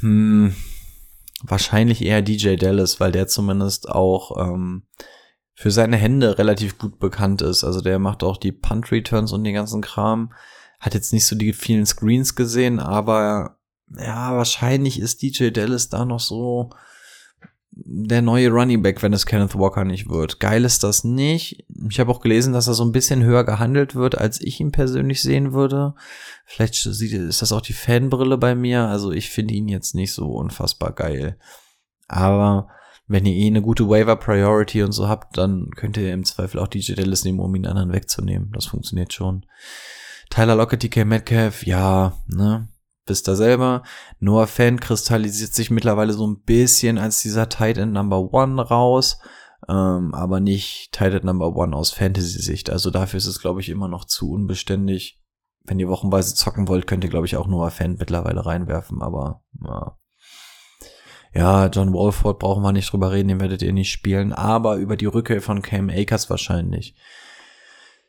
[0.00, 0.54] Hm,
[1.42, 4.84] wahrscheinlich eher DJ Dallas, weil der zumindest auch ähm,
[5.54, 7.64] für seine Hände relativ gut bekannt ist.
[7.64, 10.32] Also der macht auch die Punt Returns und den ganzen Kram.
[10.80, 13.58] Hat jetzt nicht so die vielen Screens gesehen, aber
[13.96, 16.70] ja, wahrscheinlich ist DJ Dallas da noch so
[17.76, 20.38] der neue Running Back, wenn es Kenneth Walker nicht wird.
[20.38, 21.64] Geil ist das nicht.
[21.88, 24.70] Ich habe auch gelesen, dass er so ein bisschen höher gehandelt wird, als ich ihn
[24.70, 25.94] persönlich sehen würde.
[26.44, 28.82] Vielleicht ist das auch die Fanbrille bei mir.
[28.82, 31.36] Also ich finde ihn jetzt nicht so unfassbar geil.
[32.06, 32.68] Aber
[33.06, 36.58] wenn ihr eh eine gute Waiver Priority und so habt, dann könnt ihr im Zweifel
[36.60, 38.50] auch DJ Dallas nehmen, um ihn anderen wegzunehmen.
[38.52, 39.44] Das funktioniert schon.
[40.30, 42.68] Tyler Lockett, DK Metcalf, ja, ne,
[43.06, 43.82] wisst ihr selber.
[44.20, 49.18] Noah Fan kristallisiert sich mittlerweile so ein bisschen als dieser Tight End Number One raus,
[49.68, 52.70] ähm, aber nicht Tight End Number One aus Fantasy-Sicht.
[52.70, 55.20] Also dafür ist es, glaube ich, immer noch zu unbeständig.
[55.66, 59.42] Wenn ihr wochenweise zocken wollt, könnt ihr, glaube ich, auch Noah Fan mittlerweile reinwerfen, aber
[59.62, 59.98] ja.
[61.34, 64.96] Ja, John Walford brauchen wir nicht drüber reden, den werdet ihr nicht spielen, aber über
[64.96, 66.94] die Rückkehr von Cam Akers wahrscheinlich.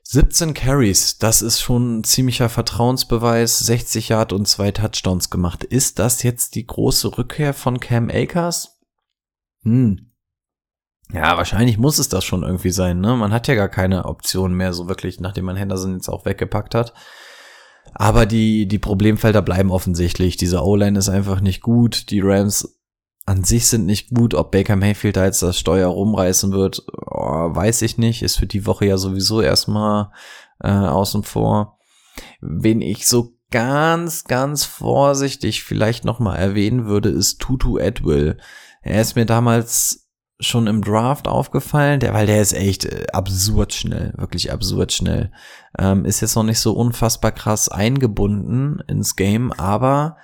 [0.03, 5.63] 17 Carries, das ist schon ein ziemlicher Vertrauensbeweis, 60 Yard und zwei Touchdowns gemacht.
[5.63, 8.77] Ist das jetzt die große Rückkehr von Cam Akers?
[9.63, 10.11] Hm.
[11.11, 13.15] Ja, wahrscheinlich muss es das schon irgendwie sein, ne?
[13.15, 16.75] Man hat ja gar keine Option mehr so wirklich, nachdem man Henderson jetzt auch weggepackt
[16.75, 16.93] hat.
[17.93, 20.37] Aber die, die Problemfelder bleiben offensichtlich.
[20.37, 22.09] Diese O-Line ist einfach nicht gut.
[22.09, 22.74] Die Rams
[23.25, 24.33] an sich sind nicht gut.
[24.33, 28.21] Ob Baker Mayfield da jetzt das Steuer rumreißen wird, oh, weiß ich nicht.
[28.21, 30.11] Ist für die Woche ja sowieso erstmal
[30.63, 31.79] äh, außen vor.
[32.39, 38.37] Wen ich so ganz, ganz vorsichtig vielleicht nochmal erwähnen würde, ist Tutu Edwill.
[38.81, 40.05] Er ist mir damals
[40.39, 45.31] schon im Draft aufgefallen, der, weil der ist echt äh, absurd schnell, wirklich absurd schnell.
[45.79, 50.17] Ähm, ist jetzt noch nicht so unfassbar krass eingebunden ins Game, aber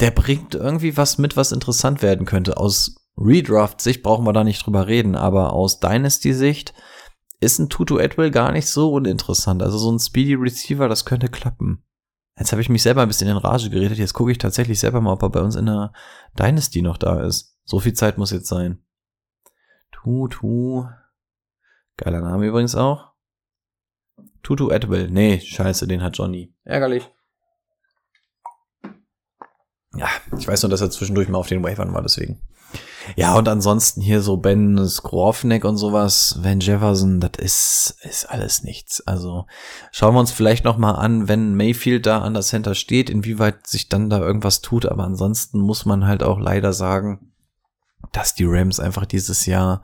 [0.00, 2.56] der bringt irgendwie was mit, was interessant werden könnte.
[2.56, 6.72] Aus Redraft-Sicht brauchen wir da nicht drüber reden, aber aus Dynasty-Sicht
[7.40, 9.62] ist ein Tutu Edwill gar nicht so uninteressant.
[9.62, 11.84] Also so ein Speedy Receiver, das könnte klappen.
[12.38, 13.98] Jetzt habe ich mich selber ein bisschen in Rage geredet.
[13.98, 15.92] Jetzt gucke ich tatsächlich selber mal, ob er bei uns in der
[16.38, 17.58] Dynasty noch da ist.
[17.64, 18.82] So viel Zeit muss jetzt sein.
[19.92, 20.86] Tutu.
[21.98, 23.12] Geiler Name übrigens auch.
[24.42, 25.10] Tutu Edwill.
[25.10, 26.54] Nee, scheiße, den hat Johnny.
[26.64, 27.10] Ärgerlich.
[29.94, 32.40] Ja, ich weiß nur, dass er zwischendurch mal auf den Wavern war, deswegen.
[33.16, 38.62] Ja, und ansonsten hier so Ben Skrovnek und sowas, Van Jefferson, das ist, ist alles
[38.62, 39.00] nichts.
[39.06, 39.46] Also
[39.90, 43.66] schauen wir uns vielleicht noch mal an, wenn Mayfield da an der Center steht, inwieweit
[43.66, 44.86] sich dann da irgendwas tut.
[44.86, 47.32] Aber ansonsten muss man halt auch leider sagen,
[48.12, 49.82] dass die Rams einfach dieses Jahr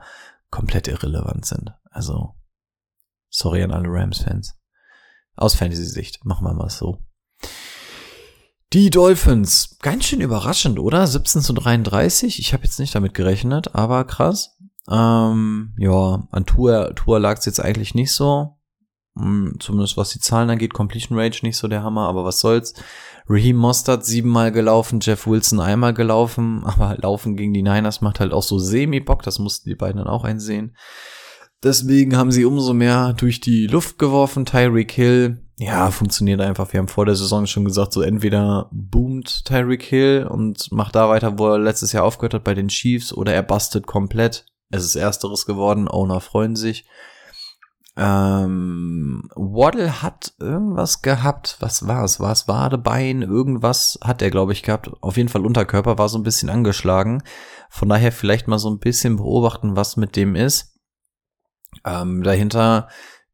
[0.49, 1.73] komplett irrelevant sind.
[1.91, 2.35] Also
[3.29, 4.55] sorry an alle Rams-Fans.
[5.35, 7.03] Aus Fantasy-Sicht machen wir mal so.
[8.73, 11.07] Die Dolphins, ganz schön überraschend, oder?
[11.07, 12.39] 17 zu 33.
[12.39, 14.57] Ich habe jetzt nicht damit gerechnet, aber krass.
[14.89, 18.57] Ähm, ja, an Tour, Tour lag es jetzt eigentlich nicht so.
[19.17, 22.73] Hm, zumindest was die Zahlen angeht, Completion Range nicht so der Hammer, aber was soll's.
[23.29, 28.33] Raheem Mostert siebenmal gelaufen, Jeff Wilson einmal gelaufen, aber Laufen gegen die Niners macht halt
[28.33, 30.75] auch so semi-Bock, das mussten die beiden dann auch einsehen.
[31.63, 34.45] Deswegen haben sie umso mehr durch die Luft geworfen.
[34.45, 36.71] Tyreek Hill ja, funktioniert einfach.
[36.71, 41.09] Wir haben vor der Saison schon gesagt, so entweder boomt Tyreek Hill und macht da
[41.09, 44.45] weiter, wo er letztes Jahr aufgehört hat bei den Chiefs, oder er bastet komplett.
[44.69, 46.85] Es ist ersteres geworden, Owner freuen sich.
[47.95, 51.57] Ähm, Waddle hat irgendwas gehabt.
[51.59, 52.19] Was war es?
[52.19, 53.23] War es Wadebein?
[53.23, 54.91] Irgendwas hat er, glaube ich, gehabt.
[55.01, 57.23] Auf jeden Fall Unterkörper war so ein bisschen angeschlagen.
[57.71, 60.77] Von daher vielleicht mal so ein bisschen beobachten, was mit dem ist.
[61.83, 62.87] Ähm, dahinter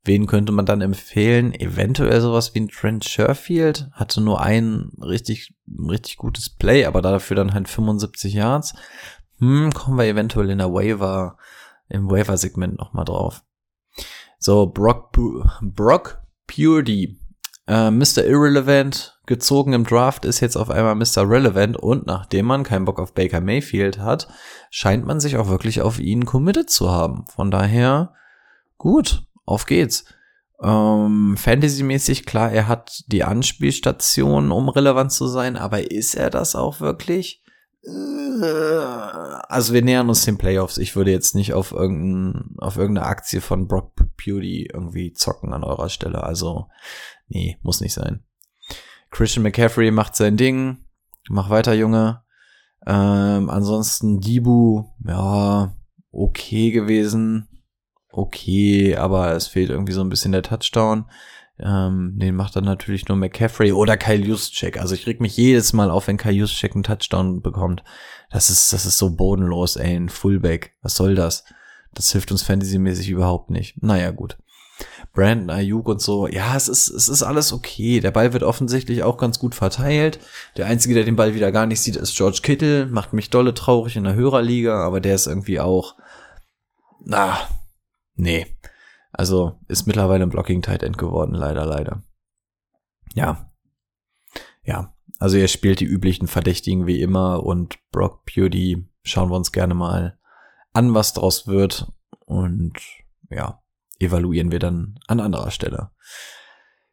[0.06, 1.54] Wen könnte man dann empfehlen?
[1.54, 3.90] Eventuell sowas wie ein Trent Sherfield.
[3.94, 8.74] Hatte nur ein richtig, richtig gutes Play, aber dafür dann halt 75 Yards.
[9.40, 11.38] Hm, kommen wir eventuell in der Waiver,
[11.88, 13.44] im Waiver-Segment nochmal drauf.
[14.40, 15.18] So, Brock,
[15.62, 17.18] Brock Purdy.
[17.66, 18.26] Äh, Mr.
[18.26, 21.30] Irrelevant, gezogen im Draft, ist jetzt auf einmal Mr.
[21.30, 24.28] Relevant und nachdem man keinen Bock auf Baker Mayfield hat,
[24.70, 27.26] scheint man sich auch wirklich auf ihn committed zu haben.
[27.34, 28.14] Von daher,
[28.78, 30.06] gut, auf geht's.
[30.62, 36.56] Ähm, Fantasy-mäßig, klar, er hat die Anspielstation, um relevant zu sein, aber ist er das
[36.56, 37.44] auch wirklich?
[37.84, 38.46] Äh,
[39.50, 40.78] also wir nähern uns den Playoffs.
[40.78, 45.64] Ich würde jetzt nicht auf, irgendein, auf irgendeine Aktie von Brock Beauty irgendwie zocken an
[45.64, 46.24] eurer Stelle.
[46.24, 46.70] Also,
[47.28, 48.24] nee, muss nicht sein.
[49.12, 50.86] Christian McCaffrey macht sein Ding.
[51.30, 52.24] Mach weiter, Junge.
[52.86, 55.74] Ähm, ansonsten Dibu, ja,
[56.12, 57.48] okay gewesen.
[58.16, 61.06] Okay, aber es fehlt irgendwie so ein bisschen der Touchdown.
[61.60, 64.80] Ähm, den macht dann natürlich nur McCaffrey oder Kyle Juszczyk.
[64.80, 67.84] Also ich reg mich jedes Mal auf, wenn Kyle Juszczyk einen Touchdown bekommt.
[68.30, 70.76] Das ist, das ist so bodenlos, ey, ein Fullback.
[70.84, 71.44] Was soll das?
[71.96, 73.82] Das hilft uns fantasymäßig überhaupt nicht.
[73.82, 74.38] Naja, gut.
[75.12, 76.28] Brandon Ayuk und so.
[76.28, 78.00] Ja, es ist, es ist alles okay.
[78.00, 80.20] Der Ball wird offensichtlich auch ganz gut verteilt.
[80.56, 82.86] Der Einzige, der den Ball wieder gar nicht sieht, ist George Kittle.
[82.86, 85.96] Macht mich dolle traurig in der Hörerliga, aber der ist irgendwie auch,
[87.04, 87.40] na,
[88.16, 88.48] nee.
[89.12, 92.04] Also ist mittlerweile ein Blocking Tight End geworden, leider, leider.
[93.14, 93.52] Ja.
[94.64, 94.94] Ja.
[95.20, 99.74] Also er spielt die üblichen Verdächtigen wie immer und Brock Purdy schauen wir uns gerne
[99.74, 100.18] mal
[100.74, 101.92] an, was draus wird.
[102.26, 102.74] Und
[103.30, 103.62] ja,
[104.00, 105.92] evaluieren wir dann an anderer Stelle.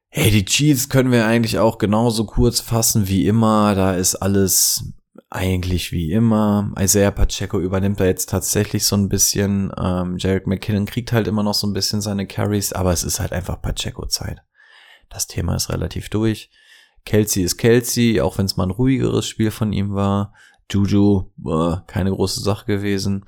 [0.09, 3.75] Hey, die Cheats können wir eigentlich auch genauso kurz fassen wie immer.
[3.75, 4.93] Da ist alles
[5.31, 6.73] eigentlich wie immer.
[6.79, 9.73] Isaiah Pacheco übernimmt da jetzt tatsächlich so ein bisschen.
[9.79, 13.21] Ähm, Jared McKinnon kriegt halt immer noch so ein bisschen seine Carries, aber es ist
[13.21, 14.43] halt einfach Pacheco-Zeit.
[15.09, 16.51] Das Thema ist relativ durch.
[17.05, 20.35] Kelsey ist Kelsey, auch wenn es mal ein ruhigeres Spiel von ihm war.
[20.71, 23.27] Juju, äh, keine große Sache gewesen.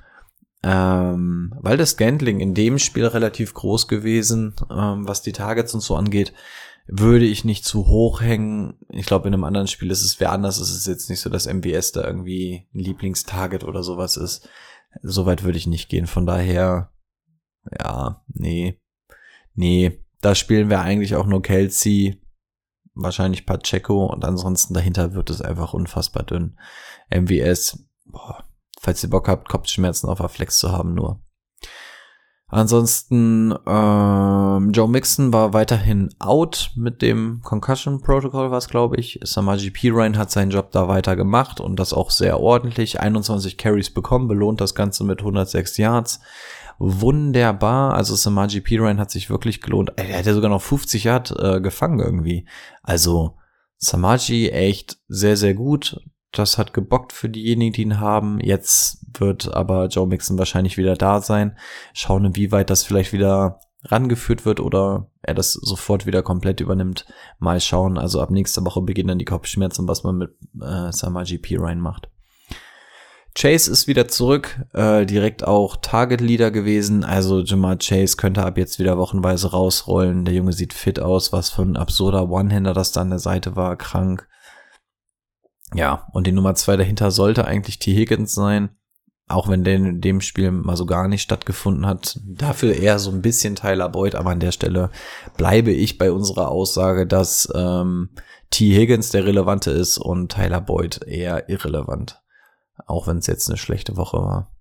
[0.61, 5.81] Ähm, weil das Gantling in dem Spiel relativ groß gewesen, ähm, was die Targets und
[5.81, 6.33] so angeht,
[6.85, 8.77] würde ich nicht zu hoch hängen.
[8.89, 10.59] Ich glaube, in einem anderen Spiel ist es wer anders.
[10.59, 14.49] Es ist jetzt nicht so, dass MBS da irgendwie ein Lieblingstarget oder sowas ist.
[15.01, 16.07] Soweit würde ich nicht gehen.
[16.07, 16.91] Von daher,
[17.79, 18.79] ja, nee,
[19.53, 19.99] nee.
[20.21, 22.21] Da spielen wir eigentlich auch nur Kelsey,
[22.93, 26.57] wahrscheinlich Pacheco und ansonsten dahinter wird es einfach unfassbar dünn.
[27.09, 28.45] MVS, boah,
[28.79, 31.21] falls ihr Bock habt, Kopfschmerzen auf der Flex zu haben nur.
[32.47, 39.19] Ansonsten ähm, Joe Mixon war weiterhin out mit dem Concussion Protocol, was glaube ich.
[39.23, 42.99] Samaji Pirine hat seinen Job da weiter gemacht und das auch sehr ordentlich.
[42.99, 46.19] 21 Carries bekommen, belohnt das Ganze mit 106 Yards.
[46.77, 49.93] Wunderbar, also Samaji Pirine hat sich wirklich gelohnt.
[49.95, 52.47] Er hätte sogar noch 50 Yard äh, gefangen irgendwie.
[52.83, 53.35] Also
[53.77, 55.99] Samaji echt sehr, sehr gut.
[56.33, 58.39] Das hat gebockt für diejenigen, die ihn haben.
[58.41, 61.55] Jetzt wird aber Joe Mixon wahrscheinlich wieder da sein.
[61.93, 67.05] Schauen, inwieweit das vielleicht wieder rangeführt wird oder er das sofort wieder komplett übernimmt.
[67.37, 67.99] Mal schauen.
[67.99, 71.57] Also ab nächster Woche beginnen dann die Kopfschmerzen, was man mit äh, Samaji P.
[71.57, 72.09] Ryan macht.
[73.35, 77.03] Chase ist wieder zurück, äh, direkt auch Target Leader gewesen.
[77.03, 80.25] Also Jamar Chase könnte ab jetzt wieder wochenweise rausrollen.
[80.25, 83.55] Der Junge sieht fit aus, was für ein absurder One-Hander das da an der Seite
[83.55, 84.27] war, krank.
[85.73, 87.93] Ja, und die Nummer zwei dahinter sollte eigentlich T.
[87.93, 88.69] Higgins sein,
[89.27, 92.19] auch wenn der in dem Spiel mal so gar nicht stattgefunden hat.
[92.25, 94.91] Dafür eher so ein bisschen Tyler Boyd, aber an der Stelle
[95.37, 98.09] bleibe ich bei unserer Aussage, dass ähm,
[98.51, 98.75] T.
[98.75, 102.21] Higgins der relevante ist und Tyler Boyd eher irrelevant.
[102.85, 104.51] Auch wenn es jetzt eine schlechte Woche war.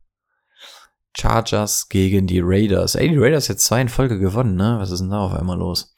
[1.15, 2.95] Chargers gegen die Raiders.
[2.95, 4.77] Ey, die Raiders jetzt zwei in Folge gewonnen, ne?
[4.79, 5.95] Was ist denn da auf einmal los?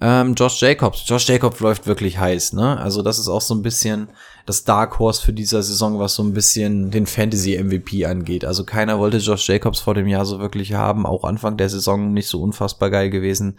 [0.00, 1.04] Ähm, Josh Jacobs.
[1.06, 2.78] Josh Jacobs läuft wirklich heiß, ne?
[2.78, 4.08] Also das ist auch so ein bisschen
[4.46, 8.44] das Dark Horse für dieser Saison, was so ein bisschen den Fantasy MVP angeht.
[8.44, 11.04] Also keiner wollte Josh Jacobs vor dem Jahr so wirklich haben.
[11.04, 13.58] Auch Anfang der Saison nicht so unfassbar geil gewesen.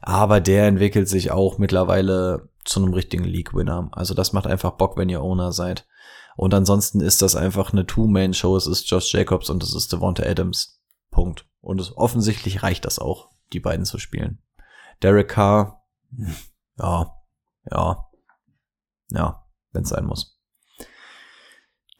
[0.00, 3.90] Aber der entwickelt sich auch mittlerweile zu einem richtigen League-Winner.
[3.92, 5.86] Also das macht einfach Bock, wenn ihr Owner seid.
[6.36, 8.56] Und ansonsten ist das einfach eine Two-Man-Show.
[8.56, 10.80] Es ist Josh Jacobs und es ist Devonta Adams.
[11.10, 11.46] Punkt.
[11.60, 14.38] Und es, offensichtlich reicht das auch, die beiden zu spielen.
[15.02, 15.79] Derek Carr,
[16.78, 17.12] ja,
[17.70, 18.04] ja,
[19.10, 20.38] ja, wenn es sein muss.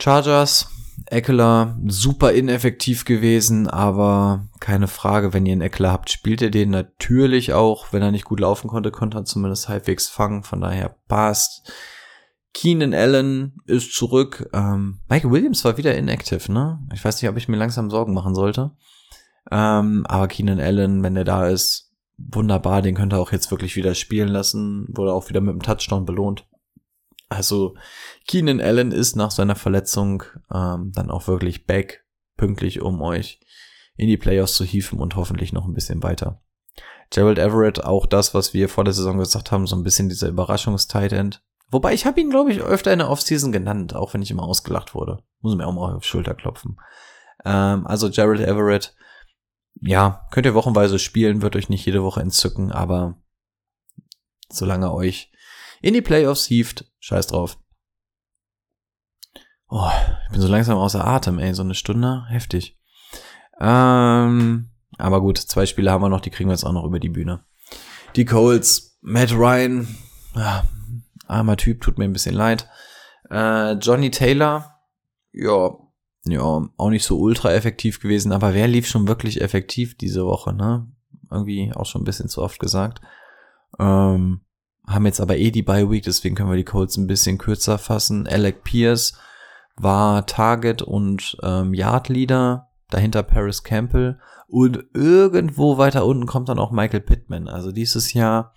[0.01, 0.71] Chargers,
[1.07, 6.71] Eckler, super ineffektiv gewesen, aber keine Frage, wenn ihr einen Eckler habt, spielt ihr den
[6.71, 7.93] natürlich auch.
[7.93, 11.71] Wenn er nicht gut laufen konnte, konnte er zumindest halbwegs fangen, von daher passt.
[12.53, 14.49] Keenan Allen ist zurück.
[14.53, 16.81] Ähm, Mike Williams war wieder inactive, ne?
[16.93, 18.73] Ich weiß nicht, ob ich mir langsam Sorgen machen sollte.
[19.51, 21.90] Ähm, aber Keenan Allen, wenn der da ist,
[22.29, 25.63] wunderbar, den könnte er auch jetzt wirklich wieder spielen lassen, wurde auch wieder mit dem
[25.63, 26.47] Touchdown belohnt.
[27.29, 27.77] Also
[28.27, 32.05] Keenan Allen ist nach seiner Verletzung ähm, dann auch wirklich back,
[32.37, 33.41] pünktlich, um euch
[33.97, 36.43] in die Playoffs zu hieven und hoffentlich noch ein bisschen weiter.
[37.11, 40.29] Gerald Everett, auch das, was wir vor der Saison gesagt haben, so ein bisschen dieser
[40.29, 41.43] Überraschungs-Tight End.
[41.71, 44.45] Wobei ich habe ihn, glaube ich, öfter in der Offseason genannt, auch wenn ich immer
[44.45, 45.23] ausgelacht wurde.
[45.41, 46.81] Muss mir auch mal auf die Schulter klopfen.
[47.45, 48.95] Ähm, also Gerald Everett,
[49.81, 53.17] ja, könnt ihr wochenweise spielen, wird euch nicht jede Woche entzücken, aber
[54.51, 55.33] solange euch
[55.81, 57.59] in die Playoffs hieft, scheiß drauf.
[59.69, 59.91] Oh,
[60.27, 62.79] ich bin so langsam außer Atem, ey, so eine Stunde, heftig.
[63.61, 66.99] Ähm, aber gut, zwei Spiele haben wir noch, die kriegen wir jetzt auch noch über
[66.99, 67.45] die Bühne.
[68.17, 69.87] Die Colts, Matt Ryan,
[70.35, 70.65] ah,
[71.27, 72.69] armer Typ, tut mir ein bisschen leid.
[73.31, 74.81] Äh, Johnny Taylor,
[75.33, 75.71] ja,
[76.27, 80.53] ja, auch nicht so ultra effektiv gewesen, aber wer lief schon wirklich effektiv diese Woche,
[80.53, 80.87] ne?
[81.31, 83.01] Irgendwie auch schon ein bisschen zu oft gesagt.
[83.79, 84.41] Ähm,
[84.87, 87.79] haben jetzt aber eh die Bye Week, deswegen können wir die Colts ein bisschen kürzer
[87.79, 88.27] fassen.
[88.27, 89.15] Alec Pierce
[89.77, 94.19] war Target und ähm, Yard Leader, dahinter Paris Campbell
[94.49, 97.49] und irgendwo weiter unten kommt dann auch Michael Pittman.
[97.49, 98.53] Also dieses Jahr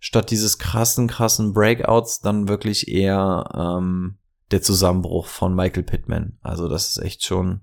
[0.00, 4.18] statt dieses krassen, krassen Breakouts dann wirklich eher ähm,
[4.50, 6.38] der Zusammenbruch von Michael Pittman.
[6.42, 7.62] Also das ist echt schon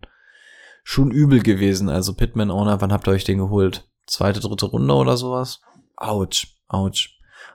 [0.84, 1.90] schon übel gewesen.
[1.90, 3.90] Also Pittman Owner, wann habt ihr euch den geholt?
[4.06, 5.60] Zweite, dritte Runde oder sowas?
[5.98, 7.10] Autsch, ouch.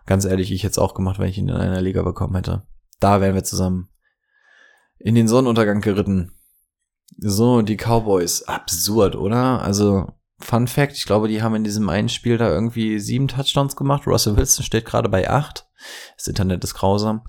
[0.05, 2.66] Ganz ehrlich, ich hätte es auch gemacht, wenn ich ihn in einer Liga bekommen hätte.
[3.01, 3.89] Da wären wir zusammen
[4.99, 6.33] in den Sonnenuntergang geritten.
[7.18, 8.43] So, die Cowboys.
[8.43, 9.62] Absurd, oder?
[9.62, 13.76] Also, Fun Fact, ich glaube, die haben in diesem einen Spiel da irgendwie sieben Touchdowns
[13.76, 14.07] gemacht.
[14.07, 15.66] Russell Wilson steht gerade bei acht.
[16.16, 17.26] Das Internet ist grausam.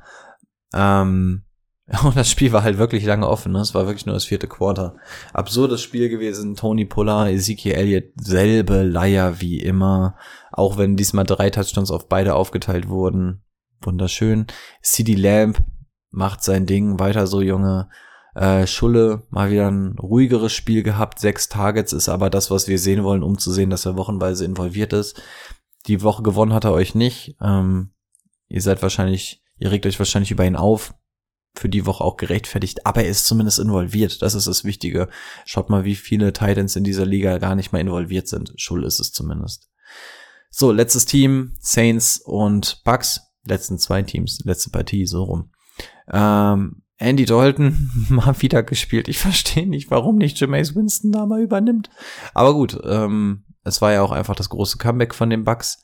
[0.74, 1.44] Ähm,
[2.04, 3.52] und das Spiel war halt wirklich lange offen.
[3.52, 3.60] Ne?
[3.60, 4.96] Es war wirklich nur das vierte Quarter.
[5.34, 6.56] Absurdes Spiel gewesen.
[6.56, 10.16] Tony Pollard, Ezekiel Elliott, selbe Leier wie immer.
[10.52, 13.44] Auch wenn diesmal drei Touchdowns auf beide aufgeteilt wurden.
[13.82, 14.48] Wunderschön.
[14.82, 15.62] CD Lamb
[16.10, 17.00] macht sein Ding.
[17.00, 17.90] Weiter so, Junge.
[18.34, 21.20] Äh, Schulle mal wieder ein ruhigeres Spiel gehabt.
[21.20, 24.46] Sechs Targets ist aber das, was wir sehen wollen, um zu sehen, dass er wochenweise
[24.46, 25.22] involviert ist.
[25.88, 27.36] Die Woche gewonnen hat er euch nicht.
[27.42, 27.92] Ähm,
[28.48, 30.94] ihr seid wahrscheinlich, ihr regt euch wahrscheinlich über ihn auf
[31.56, 34.22] für die Woche auch gerechtfertigt, aber er ist zumindest involviert.
[34.22, 35.08] Das ist das Wichtige.
[35.46, 38.54] Schaut mal, wie viele Titans in dieser Liga gar nicht mehr involviert sind.
[38.58, 39.70] Schul ist es zumindest.
[40.50, 43.22] So, letztes Team, Saints und Bucks.
[43.46, 45.52] Letzten zwei Teams, letzte Partie, so rum.
[46.12, 49.08] Ähm, Andy Dalton mal wieder gespielt.
[49.08, 51.90] Ich verstehe nicht, warum nicht Jameis Winston da mal übernimmt.
[52.34, 55.84] Aber gut, ähm, es war ja auch einfach das große Comeback von den Bucks.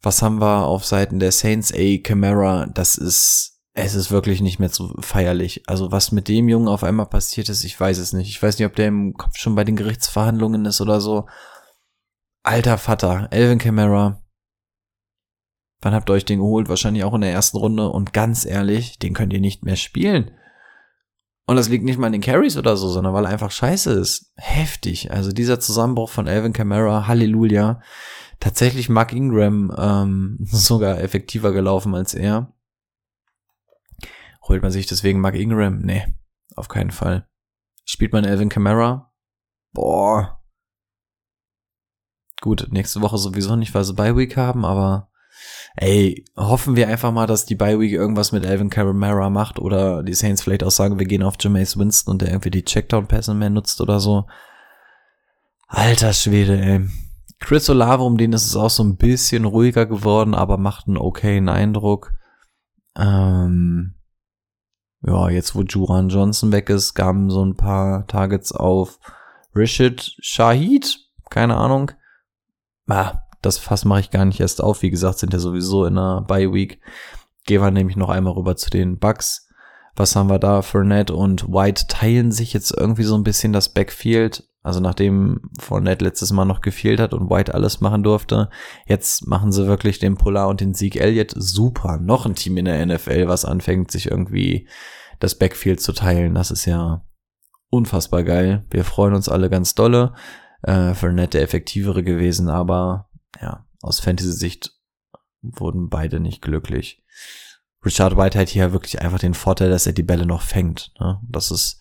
[0.00, 1.72] Was haben wir auf Seiten der Saints?
[1.72, 5.62] Ey, Camara, das ist es ist wirklich nicht mehr so feierlich.
[5.66, 8.28] Also was mit dem Jungen auf einmal passiert ist, ich weiß es nicht.
[8.28, 11.26] Ich weiß nicht, ob der im Kopf schon bei den Gerichtsverhandlungen ist oder so.
[12.42, 14.20] Alter Vater, Elvin Kamara.
[15.80, 16.68] Wann habt ihr euch den geholt?
[16.68, 17.88] Wahrscheinlich auch in der ersten Runde.
[17.88, 20.32] Und ganz ehrlich, den könnt ihr nicht mehr spielen.
[21.46, 23.92] Und das liegt nicht mal an den Carries oder so, sondern weil er einfach scheiße
[23.92, 24.32] ist.
[24.36, 25.12] Heftig.
[25.12, 27.80] Also dieser Zusammenbruch von Elvin Kamara, Halleluja.
[28.40, 32.52] Tatsächlich Mark Ingram ähm, sogar effektiver gelaufen als er.
[34.48, 35.80] Holt man sich deswegen Mark Ingram?
[35.80, 36.14] Nee,
[36.56, 37.28] auf keinen Fall.
[37.84, 39.12] Spielt man Elvin Kamara?
[39.72, 40.40] Boah.
[42.40, 45.10] Gut, nächste Woche sowieso nicht, weil sie Bye Week haben, aber
[45.76, 50.02] ey, hoffen wir einfach mal, dass die Bye Week irgendwas mit Elvin Kamara macht oder
[50.02, 53.34] die Saints vielleicht auch sagen, wir gehen auf Jameis Winston und der irgendwie die Checkdown-Pässe
[53.34, 54.26] mehr nutzt oder so.
[55.66, 56.88] Alter Schwede, ey.
[57.40, 60.96] Chris Olave, um den ist es auch so ein bisschen ruhiger geworden, aber macht einen
[60.96, 62.12] okayen Eindruck.
[62.96, 63.97] Ähm,
[65.06, 68.98] ja, jetzt wo Juran Johnson weg ist, gaben so ein paar Targets auf
[69.54, 70.98] Rashid Shahid,
[71.30, 71.92] keine Ahnung.
[72.88, 74.82] Ah, das Fass mache ich gar nicht erst auf.
[74.82, 76.80] Wie gesagt, sind ja sowieso in der Bye Week.
[77.44, 79.48] Gehen wir nämlich noch einmal rüber zu den Bucks.
[79.94, 80.62] Was haben wir da?
[80.62, 84.48] Fournette und White teilen sich jetzt irgendwie so ein bisschen das Backfield.
[84.68, 88.50] Also nachdem Fournette letztes Mal noch gefehlt hat und White alles machen durfte,
[88.86, 91.96] jetzt machen sie wirklich den Polar und den Sieg Elliott super.
[91.96, 94.68] Noch ein Team in der NFL, was anfängt, sich irgendwie
[95.20, 96.34] das Backfield zu teilen.
[96.34, 97.02] Das ist ja
[97.70, 98.66] unfassbar geil.
[98.70, 100.12] Wir freuen uns alle ganz dolle.
[100.60, 103.08] Äh, Fournette der effektivere gewesen, aber
[103.40, 104.74] ja, aus Fantasy-Sicht
[105.40, 107.02] wurden beide nicht glücklich.
[107.86, 110.92] Richard White hat hier wirklich einfach den Vorteil, dass er die Bälle noch fängt.
[111.00, 111.22] Ne?
[111.26, 111.80] Das ist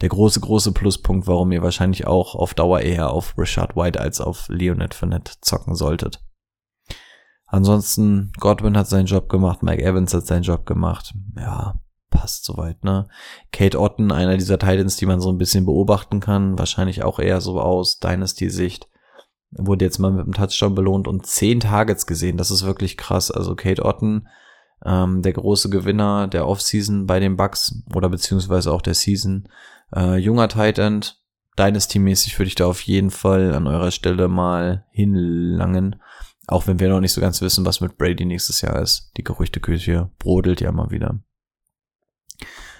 [0.00, 4.20] der große, große Pluspunkt, warum ihr wahrscheinlich auch auf Dauer eher auf Richard White als
[4.20, 6.22] auf Leonard Fournette zocken solltet.
[7.46, 11.12] Ansonsten, Godwin hat seinen Job gemacht, Mike Evans hat seinen Job gemacht.
[11.36, 13.08] Ja, passt soweit, ne?
[13.52, 17.40] Kate Otten, einer dieser Titans, die man so ein bisschen beobachten kann, wahrscheinlich auch eher
[17.40, 18.88] so aus Dynasty-Sicht.
[19.50, 22.36] Wurde jetzt mal mit einem Touchdown belohnt und zehn Targets gesehen.
[22.36, 23.32] Das ist wirklich krass.
[23.32, 24.28] Also Kate Otten,
[24.84, 29.48] ähm, der große Gewinner der Offseason bei den Bucks oder beziehungsweise auch der Season.
[29.94, 31.04] Äh, junger Titan,
[31.58, 36.00] Dynasty-mäßig würde ich da auf jeden Fall an eurer Stelle mal hinlangen.
[36.46, 39.12] Auch wenn wir noch nicht so ganz wissen, was mit Brady nächstes Jahr ist.
[39.16, 41.20] Die Gerüchteküche brodelt ja mal wieder.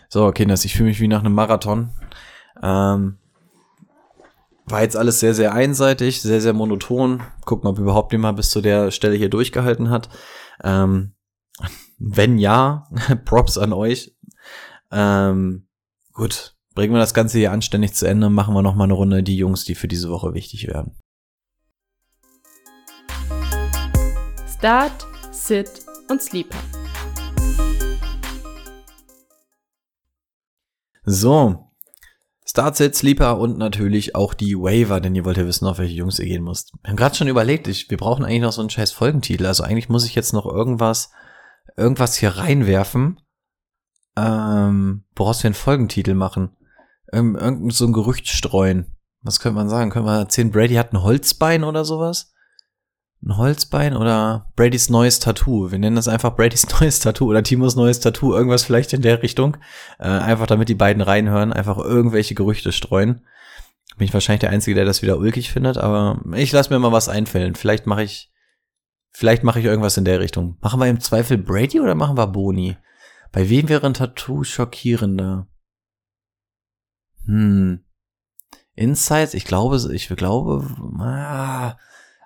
[0.08, 1.90] So, Kinders, ich fühle mich wie nach einem Marathon.
[2.62, 3.18] Ähm,
[4.64, 7.22] war jetzt alles sehr, sehr einseitig, sehr, sehr monoton.
[7.44, 10.08] Gucken, ob überhaupt jemand bis zu der Stelle hier durchgehalten hat.
[10.64, 11.14] Ähm,
[11.98, 12.88] wenn ja,
[13.24, 14.16] Props an euch.
[14.90, 15.68] Ähm,
[16.12, 18.30] gut, bringen wir das Ganze hier anständig zu Ende.
[18.30, 20.96] Machen wir nochmal eine Runde die Jungs, die für diese Woche wichtig werden.
[24.48, 25.68] Start, Sit
[26.08, 26.56] und Sleeper.
[31.04, 31.70] So,
[32.46, 35.96] Start, Sit, Sleeper und natürlich auch die Waiver, denn ihr wollt ja wissen, auf welche
[35.96, 36.72] Jungs ihr gehen müsst.
[36.80, 39.44] Wir haben gerade schon überlegt, ich, wir brauchen eigentlich noch so einen scheiß Folgentitel.
[39.44, 41.10] Also eigentlich muss ich jetzt noch irgendwas,
[41.76, 43.20] irgendwas hier reinwerfen,
[44.16, 46.56] ähm, woraus wir einen Folgentitel machen.
[47.12, 48.96] Ähm, irgend so ein Gerücht streuen.
[49.22, 49.90] Was könnte man sagen?
[49.90, 52.32] Können wir erzählen, Brady hat ein Holzbein oder sowas?
[53.22, 55.70] Ein Holzbein oder Bradys neues Tattoo.
[55.70, 59.22] Wir nennen das einfach Bradys neues Tattoo oder Timos neues Tattoo, irgendwas vielleicht in der
[59.22, 59.58] Richtung.
[59.98, 63.26] Äh, einfach damit die beiden reinhören, einfach irgendwelche Gerüchte streuen.
[63.98, 66.92] Bin ich wahrscheinlich der Einzige, der das wieder ulkig findet, aber ich lasse mir mal
[66.92, 67.56] was einfällen.
[67.56, 68.32] Vielleicht mache ich,
[69.10, 70.56] vielleicht mache ich irgendwas in der Richtung.
[70.62, 72.78] Machen wir im Zweifel Brady oder machen wir Boni?
[73.32, 75.46] Bei wem wäre ein Tattoo schockierender?
[77.26, 77.84] Hm.
[78.74, 80.64] Insights, ich glaube, ich glaube,
[80.98, 81.76] ah,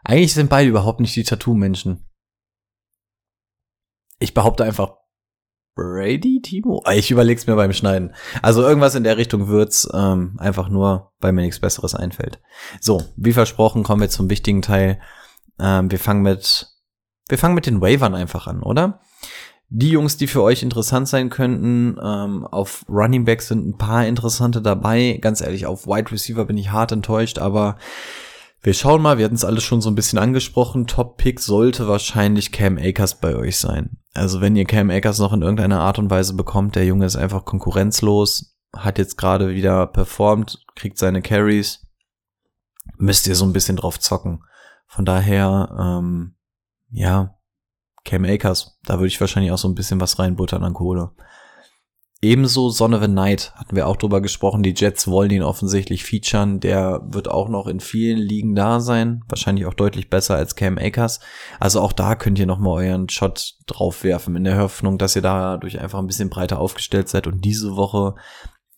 [0.05, 2.07] eigentlich sind beide überhaupt nicht die Tattoo-Menschen.
[4.18, 4.95] Ich behaupte einfach
[5.74, 6.82] Brady, Timo?
[6.84, 8.14] Ah, ich überleg's mir beim Schneiden.
[8.42, 12.40] Also irgendwas in der Richtung wird's, ähm, einfach nur, weil mir nichts Besseres einfällt.
[12.80, 15.01] So, wie versprochen, kommen wir zum wichtigen Teil.
[15.59, 16.68] Ähm, wir fangen mit,
[17.28, 19.01] wir fangen mit den Wavern einfach an, oder?
[19.68, 24.06] Die Jungs, die für euch interessant sein könnten, ähm, auf Running Back sind ein paar
[24.06, 25.18] interessante dabei.
[25.20, 27.76] Ganz ehrlich, auf Wide Receiver bin ich hart enttäuscht, aber
[28.64, 30.86] wir schauen mal, wir hatten es alles schon so ein bisschen angesprochen.
[30.86, 33.98] Top-Pick sollte wahrscheinlich Cam Akers bei euch sein.
[34.14, 37.16] Also wenn ihr Cam Akers noch in irgendeiner Art und Weise bekommt, der Junge ist
[37.16, 41.86] einfach konkurrenzlos, hat jetzt gerade wieder performt, kriegt seine Carries,
[42.96, 44.44] müsst ihr so ein bisschen drauf zocken.
[44.86, 46.36] Von daher, ähm,
[46.90, 47.34] ja,
[48.05, 51.12] Cam Akers, da würde ich wahrscheinlich auch so ein bisschen was reinbuttern an Kohle.
[52.24, 54.62] Ebenso Son of a Night hatten wir auch drüber gesprochen.
[54.62, 56.59] Die Jets wollen ihn offensichtlich featuren.
[56.59, 59.22] Der wird auch noch in vielen Ligen da sein.
[59.28, 61.20] Wahrscheinlich auch deutlich besser als Cam Akers.
[61.61, 65.80] Also auch da könnt ihr nochmal euren Shot draufwerfen in der Hoffnung, dass ihr dadurch
[65.80, 68.14] einfach ein bisschen breiter aufgestellt seid und diese Woche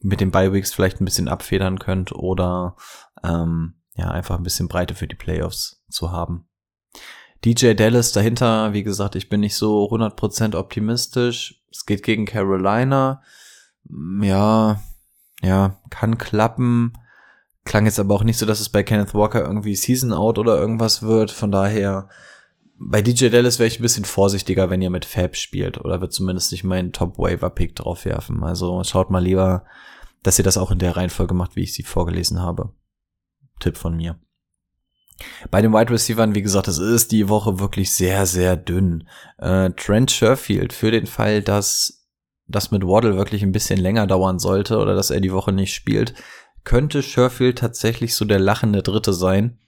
[0.00, 2.74] mit den Bi-Weeks vielleicht ein bisschen abfedern könnt oder
[3.22, 6.48] ähm, ja, einfach ein bisschen Breite für die Playoffs zu haben.
[7.46, 11.62] DJ Dallas dahinter, wie gesagt, ich bin nicht so 100% optimistisch.
[11.70, 13.22] Es geht gegen Carolina.
[14.20, 14.82] Ja,
[15.42, 16.94] ja, kann klappen.
[17.64, 20.58] Klang jetzt aber auch nicht so, dass es bei Kenneth Walker irgendwie Season Out oder
[20.58, 21.30] irgendwas wird.
[21.30, 22.08] Von daher,
[22.80, 25.78] bei DJ Dallas wäre ich ein bisschen vorsichtiger, wenn ihr mit Fab spielt.
[25.78, 28.42] Oder wird zumindest nicht meinen Top-Waiver-Pick drauf werfen.
[28.42, 29.64] Also schaut mal lieber,
[30.24, 32.72] dass ihr das auch in der Reihenfolge macht, wie ich sie vorgelesen habe.
[33.60, 34.18] Tipp von mir.
[35.50, 39.08] Bei den Wide Receivers, wie gesagt, es ist die Woche wirklich sehr, sehr dünn.
[39.38, 42.06] Äh, Trent Sherfield für den Fall, dass
[42.46, 45.74] das mit Waddle wirklich ein bisschen länger dauern sollte oder dass er die Woche nicht
[45.74, 46.14] spielt,
[46.64, 49.58] könnte Sherfield tatsächlich so der lachende Dritte sein.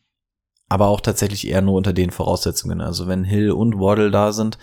[0.68, 2.82] Aber auch tatsächlich eher nur unter den Voraussetzungen.
[2.82, 4.58] Also wenn Hill und Waddle da sind,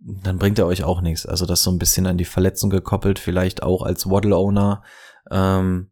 [0.00, 1.26] dann bringt er euch auch nichts.
[1.26, 4.82] Also das so ein bisschen an die Verletzung gekoppelt, vielleicht auch als Waddle-Owner,
[5.30, 5.90] ähm,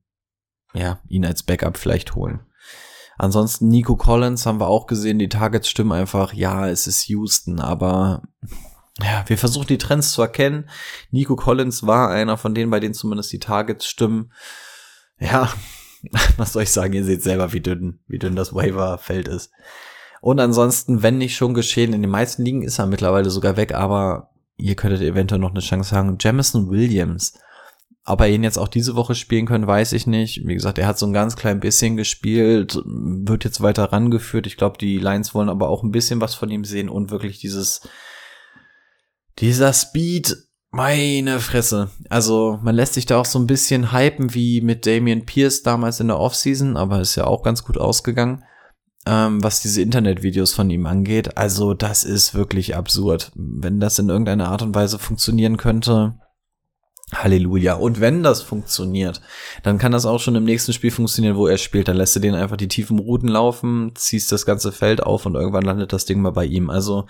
[0.74, 2.40] ja, ihn als Backup vielleicht holen.
[3.22, 7.60] Ansonsten Nico Collins haben wir auch gesehen, die Targets stimmen einfach, ja, es ist Houston,
[7.60, 8.24] aber
[9.00, 10.68] ja, wir versuchen die Trends zu erkennen.
[11.12, 14.32] Nico Collins war einer von denen, bei denen zumindest die Targets stimmen.
[15.20, 15.52] Ja,
[16.36, 19.52] was soll ich sagen, ihr seht selber, wie dünn, wie dünn das Waiver-Feld ist.
[20.20, 23.72] Und ansonsten, wenn nicht schon geschehen, in den meisten Ligen ist er mittlerweile sogar weg,
[23.72, 26.16] aber ihr könntet eventuell noch eine Chance haben.
[26.18, 27.34] Jamison Williams
[28.04, 30.46] ob er ihn jetzt auch diese Woche spielen können, weiß ich nicht.
[30.46, 34.46] Wie gesagt, er hat so ein ganz klein bisschen gespielt, wird jetzt weiter rangeführt.
[34.46, 37.38] Ich glaube, die Lions wollen aber auch ein bisschen was von ihm sehen und wirklich
[37.38, 37.88] dieses,
[39.38, 40.36] dieser Speed,
[40.72, 41.90] meine Fresse.
[42.08, 46.00] Also, man lässt sich da auch so ein bisschen hypen wie mit Damian Pierce damals
[46.00, 48.42] in der Offseason, aber ist ja auch ganz gut ausgegangen.
[49.04, 51.36] Ähm, was diese Internetvideos von ihm angeht.
[51.36, 53.32] Also, das ist wirklich absurd.
[53.34, 56.14] Wenn das in irgendeiner Art und Weise funktionieren könnte,
[57.22, 57.74] Halleluja.
[57.74, 59.20] Und wenn das funktioniert,
[59.62, 61.88] dann kann das auch schon im nächsten Spiel funktionieren, wo er spielt.
[61.88, 65.34] Dann lässt du den einfach die tiefen Routen laufen, ziehst das ganze Feld auf und
[65.34, 66.70] irgendwann landet das Ding mal bei ihm.
[66.70, 67.06] Also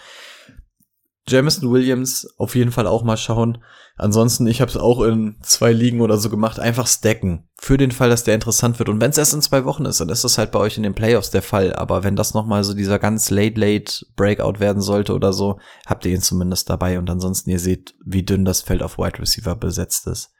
[1.28, 3.62] Jamison Williams auf jeden Fall auch mal schauen.
[3.96, 7.48] Ansonsten, ich habe es auch in zwei Ligen oder so gemacht, einfach stacken.
[7.58, 8.88] Für den Fall, dass der interessant wird.
[8.88, 10.82] Und wenn es erst in zwei Wochen ist, dann ist das halt bei euch in
[10.82, 11.74] den Playoffs der Fall.
[11.74, 16.12] Aber wenn das nochmal so dieser ganz late-late Breakout werden sollte oder so, habt ihr
[16.12, 16.98] ihn zumindest dabei.
[16.98, 20.32] Und ansonsten, ihr seht, wie dünn das Feld auf Wide Receiver besetzt ist.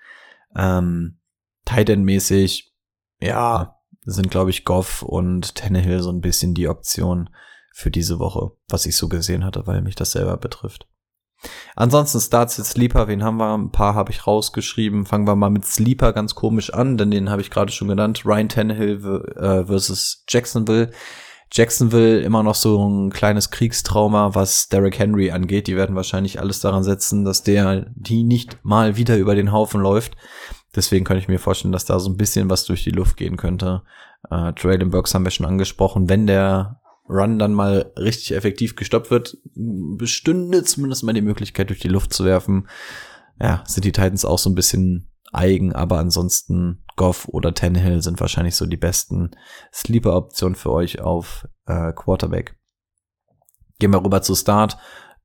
[0.57, 1.19] Ähm,
[1.65, 2.75] Tight End mäßig,
[3.21, 7.31] ja, sind glaube ich Goff und Tannehill so ein bisschen die Option
[7.73, 10.87] für diese Woche, was ich so gesehen hatte, weil mich das selber betrifft.
[11.75, 13.55] Ansonsten Starts jetzt Sleeper, wen haben wir?
[13.55, 15.07] Ein paar habe ich rausgeschrieben.
[15.07, 18.25] Fangen wir mal mit Sleeper ganz komisch an, denn den habe ich gerade schon genannt.
[18.25, 20.91] Ryan Tannehill äh, versus Jacksonville.
[21.55, 25.67] Jacksonville immer noch so ein kleines Kriegstrauma, was Derrick Henry angeht.
[25.67, 29.81] Die werden wahrscheinlich alles daran setzen, dass der die nicht mal wieder über den Haufen
[29.81, 30.17] läuft.
[30.75, 33.37] Deswegen könnte ich mir vorstellen, dass da so ein bisschen was durch die Luft gehen
[33.37, 33.83] könnte.
[34.31, 36.09] Äh, Traylon Burks haben wir schon angesprochen.
[36.09, 41.81] Wenn der Run dann mal richtig effektiv gestoppt wird, bestünde zumindest mal die Möglichkeit, durch
[41.81, 42.69] die Luft zu werfen.
[43.41, 48.21] Ja, sind die Titans auch so ein bisschen eigen, aber ansonsten Goff oder Tannehill sind
[48.21, 49.31] wahrscheinlich so die besten
[49.73, 52.57] Sleeper-Optionen für euch auf äh, Quarterback.
[53.79, 54.77] Gehen wir rüber zu Start.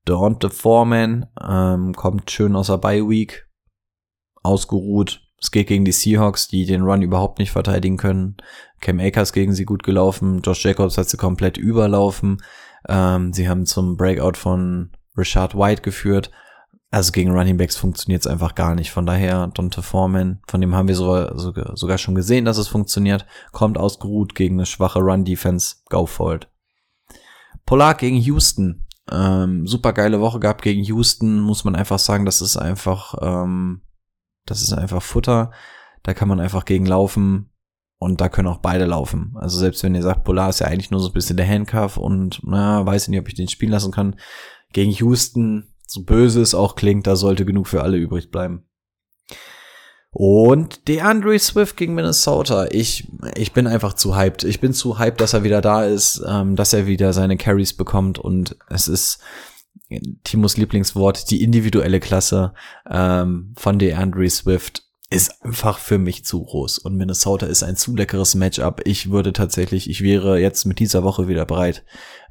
[0.05, 3.47] Daunte Foreman ähm, kommt schön aus der Bye Week,
[4.41, 5.26] ausgeruht.
[5.39, 8.37] Es geht gegen die Seahawks, die den Run überhaupt nicht verteidigen können.
[8.81, 10.41] Cam Akers gegen sie gut gelaufen.
[10.41, 12.41] Josh Jacobs hat sie komplett überlaufen.
[12.87, 16.31] Ähm, sie haben zum Breakout von Richard White geführt.
[16.89, 18.91] Also gegen Running Backs funktioniert es einfach gar nicht.
[18.91, 23.25] Von daher, Dante Foreman, von dem haben wir sogar, sogar schon gesehen, dass es funktioniert,
[23.51, 25.77] kommt ausgeruht gegen eine schwache Run-Defense.
[25.89, 26.47] Go for it.
[27.65, 28.85] Polar gegen Houston.
[29.11, 33.81] Ähm, super geile Woche gehabt gegen Houston, muss man einfach sagen, das ist einfach, ähm,
[34.49, 35.51] das ist einfach Futter.
[36.03, 37.51] Da kann man einfach gegen laufen
[37.99, 39.35] und da können auch beide laufen.
[39.35, 41.97] Also selbst wenn ihr sagt, Polar ist ja eigentlich nur so ein bisschen der Handcuff
[41.97, 44.15] und na, weiß ich nicht, ob ich den spielen lassen kann.
[44.73, 48.65] Gegen Houston so böse es auch klingt, da sollte genug für alle übrig bleiben.
[50.11, 52.67] Und DeAndre Swift gegen Minnesota.
[52.71, 54.43] Ich, ich bin einfach zu hyped.
[54.43, 57.73] Ich bin zu hyped, dass er wieder da ist, ähm, dass er wieder seine Carries
[57.75, 58.17] bekommt.
[58.17, 59.19] Und es ist
[60.23, 62.53] Timos Lieblingswort, die individuelle Klasse
[62.89, 66.79] ähm, von DeAndre Swift ist einfach für mich zu groß.
[66.79, 68.81] Und Minnesota ist ein zu leckeres Matchup.
[68.85, 71.85] Ich würde tatsächlich, ich wäre jetzt mit dieser Woche wieder bereit,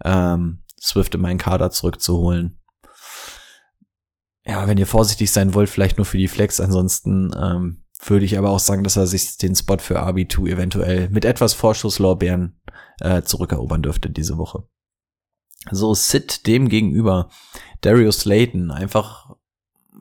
[0.05, 2.59] ähm, Swift in meinen Kader zurückzuholen
[4.47, 6.61] ja, wenn ihr vorsichtig sein wollt, vielleicht nur für die Flex.
[6.61, 11.11] Ansonsten ähm, würde ich aber auch sagen, dass er sich den Spot für RB2 eventuell
[11.11, 12.61] mit etwas Vorschusslorbeeren
[13.01, 14.69] äh, zurückerobern dürfte diese Woche.
[15.71, 17.29] So, Sid dem gegenüber
[17.81, 19.31] Darius Slayton, einfach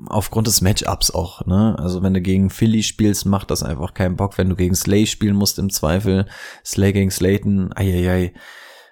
[0.07, 1.76] aufgrund des Matchups auch, ne?
[1.80, 4.38] Also wenn du gegen Philly spielst, macht das einfach keinen Bock.
[4.38, 6.28] Wenn du gegen Slay spielen musst im Zweifel,
[6.66, 8.34] Slay gegen Slayton, eieiei,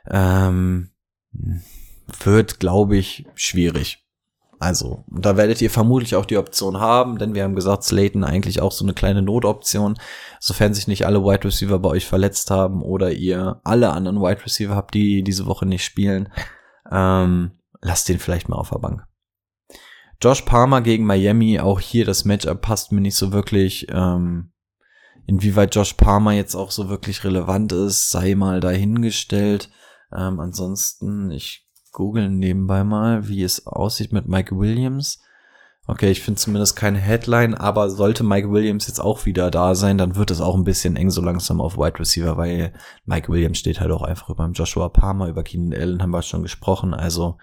[0.10, 0.92] ähm,
[2.24, 4.00] wird, glaube ich, schwierig.
[4.60, 8.62] Also, da werdet ihr vermutlich auch die Option haben, denn wir haben gesagt, Slayton eigentlich
[8.62, 9.96] auch so eine kleine Notoption,
[10.40, 14.46] sofern sich nicht alle Wide Receiver bei euch verletzt haben oder ihr alle anderen Wide
[14.46, 16.30] Receiver habt, die diese Woche nicht spielen.
[16.94, 19.06] Ähm, lasst den vielleicht mal auf der Bank.
[20.22, 23.88] Josh Palmer gegen Miami, auch hier das Matchup passt mir nicht so wirklich.
[23.90, 24.54] Ähm,
[25.26, 29.70] inwieweit Josh Palmer jetzt auch so wirklich relevant ist, sei mal dahingestellt.
[30.16, 35.22] Ähm, ansonsten, ich googeln nebenbei mal, wie es aussieht mit Mike Williams.
[35.86, 39.98] Okay, ich finde zumindest keine Headline, aber sollte Mike Williams jetzt auch wieder da sein,
[39.98, 42.72] dann wird es auch ein bisschen eng so langsam auf Wide Receiver, weil
[43.06, 46.42] Mike Williams steht halt auch einfach über Joshua Palmer, über Keenan Allen haben wir schon
[46.42, 46.94] gesprochen.
[46.94, 47.38] Also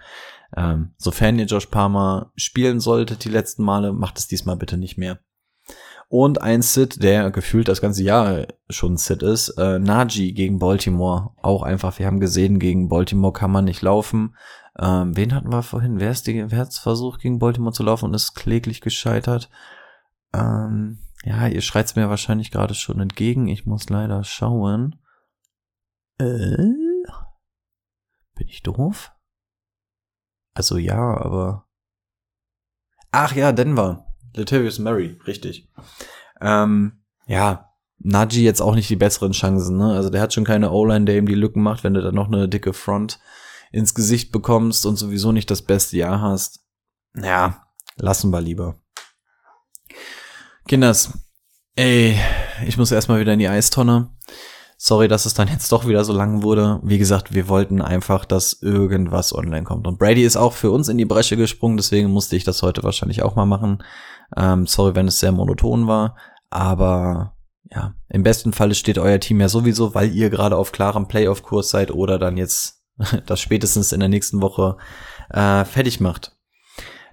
[0.57, 4.97] ähm, sofern ihr Josh Palmer spielen solltet die letzten Male, macht es diesmal bitte nicht
[4.97, 5.19] mehr.
[6.09, 11.29] Und ein Sit, der gefühlt das ganze Jahr schon Sit ist, äh, Najee gegen Baltimore.
[11.41, 14.35] Auch einfach, wir haben gesehen, gegen Baltimore kann man nicht laufen.
[14.79, 15.99] Ähm, wen hatten wir vorhin?
[15.99, 19.49] Wer ist die, wer hat's versucht, gegen Baltimore zu laufen und ist kläglich gescheitert?
[20.33, 23.47] Ähm, ja, ihr schreit's mir wahrscheinlich gerade schon entgegen.
[23.47, 24.99] Ich muss leider schauen.
[26.17, 26.55] Äh,
[28.35, 29.11] bin ich doof?
[30.53, 31.67] Also ja, aber.
[33.11, 34.05] Ach ja, Denver.
[34.33, 35.69] Latavius Murray, richtig.
[36.39, 39.93] Ähm, ja, Najee jetzt auch nicht die besseren Chancen, ne?
[39.93, 42.27] Also der hat schon keine O-Line, der ihm die Lücken macht, wenn du dann noch
[42.27, 43.19] eine dicke Front
[43.71, 46.61] ins Gesicht bekommst und sowieso nicht das beste Jahr hast.
[47.15, 48.75] Ja, lassen wir lieber.
[50.67, 51.13] Kinders,
[51.75, 52.17] ey,
[52.65, 54.09] ich muss erstmal wieder in die Eistonne.
[54.77, 56.79] Sorry, dass es dann jetzt doch wieder so lang wurde.
[56.83, 59.85] Wie gesagt, wir wollten einfach, dass irgendwas online kommt.
[59.85, 62.81] Und Brady ist auch für uns in die Bresche gesprungen, deswegen musste ich das heute
[62.83, 63.83] wahrscheinlich auch mal machen.
[64.35, 66.15] Ähm, sorry, wenn es sehr monoton war,
[66.49, 67.35] aber
[67.69, 71.69] ja, im besten Falle steht euer Team ja sowieso, weil ihr gerade auf klarem Playoff-Kurs
[71.69, 72.80] seid oder dann jetzt
[73.25, 74.77] das spätestens in der nächsten Woche
[75.29, 76.35] äh, fertig macht.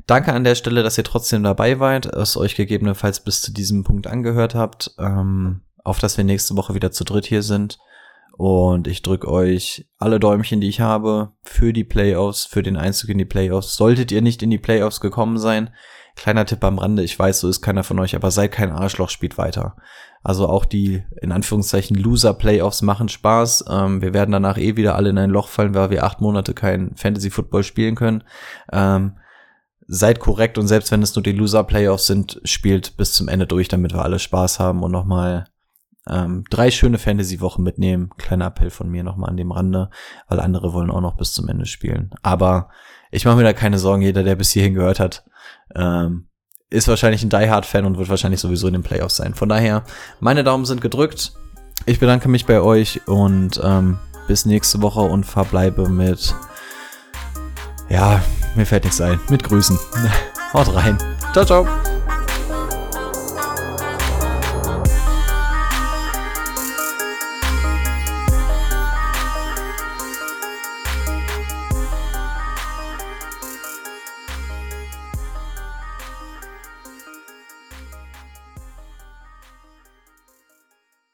[0.06, 3.84] Danke an der Stelle, dass ihr trotzdem dabei wart, es euch gegebenenfalls bis zu diesem
[3.84, 7.78] Punkt angehört habt, ähm, auf dass wir nächste Woche wieder zu dritt hier sind.
[8.38, 13.10] Und ich drücke euch alle Däumchen, die ich habe, für die Playoffs, für den Einzug
[13.10, 13.74] in die Playoffs.
[13.74, 15.70] Solltet ihr nicht in die Playoffs gekommen sein,
[16.18, 19.08] Kleiner Tipp am Rande, ich weiß, so ist keiner von euch, aber seid kein Arschloch,
[19.08, 19.76] spielt weiter.
[20.24, 23.66] Also auch die, in Anführungszeichen, Loser-Playoffs machen Spaß.
[23.70, 26.54] Ähm, wir werden danach eh wieder alle in ein Loch fallen, weil wir acht Monate
[26.54, 28.24] kein Fantasy-Football spielen können.
[28.72, 29.18] Ähm,
[29.86, 33.68] seid korrekt und selbst wenn es nur die Loser-Playoffs sind, spielt bis zum Ende durch,
[33.68, 35.46] damit wir alle Spaß haben und nochmal
[36.08, 38.10] ähm, drei schöne Fantasy-Wochen mitnehmen.
[38.18, 39.88] Kleiner Appell von mir nochmal an dem Rande,
[40.28, 42.10] weil andere wollen auch noch bis zum Ende spielen.
[42.22, 42.70] Aber
[43.12, 45.24] ich mache mir da keine Sorgen, jeder, der bis hierhin gehört hat,
[45.74, 46.28] ähm,
[46.70, 49.34] ist wahrscheinlich ein Die Hard Fan und wird wahrscheinlich sowieso in den Playoffs sein.
[49.34, 49.84] Von daher,
[50.20, 51.32] meine Daumen sind gedrückt.
[51.86, 56.34] Ich bedanke mich bei euch und ähm, bis nächste Woche und verbleibe mit,
[57.88, 58.22] ja,
[58.54, 59.78] mir fällt nichts ein, mit Grüßen.
[60.52, 60.98] Haut rein.
[61.32, 61.97] Ciao, ciao.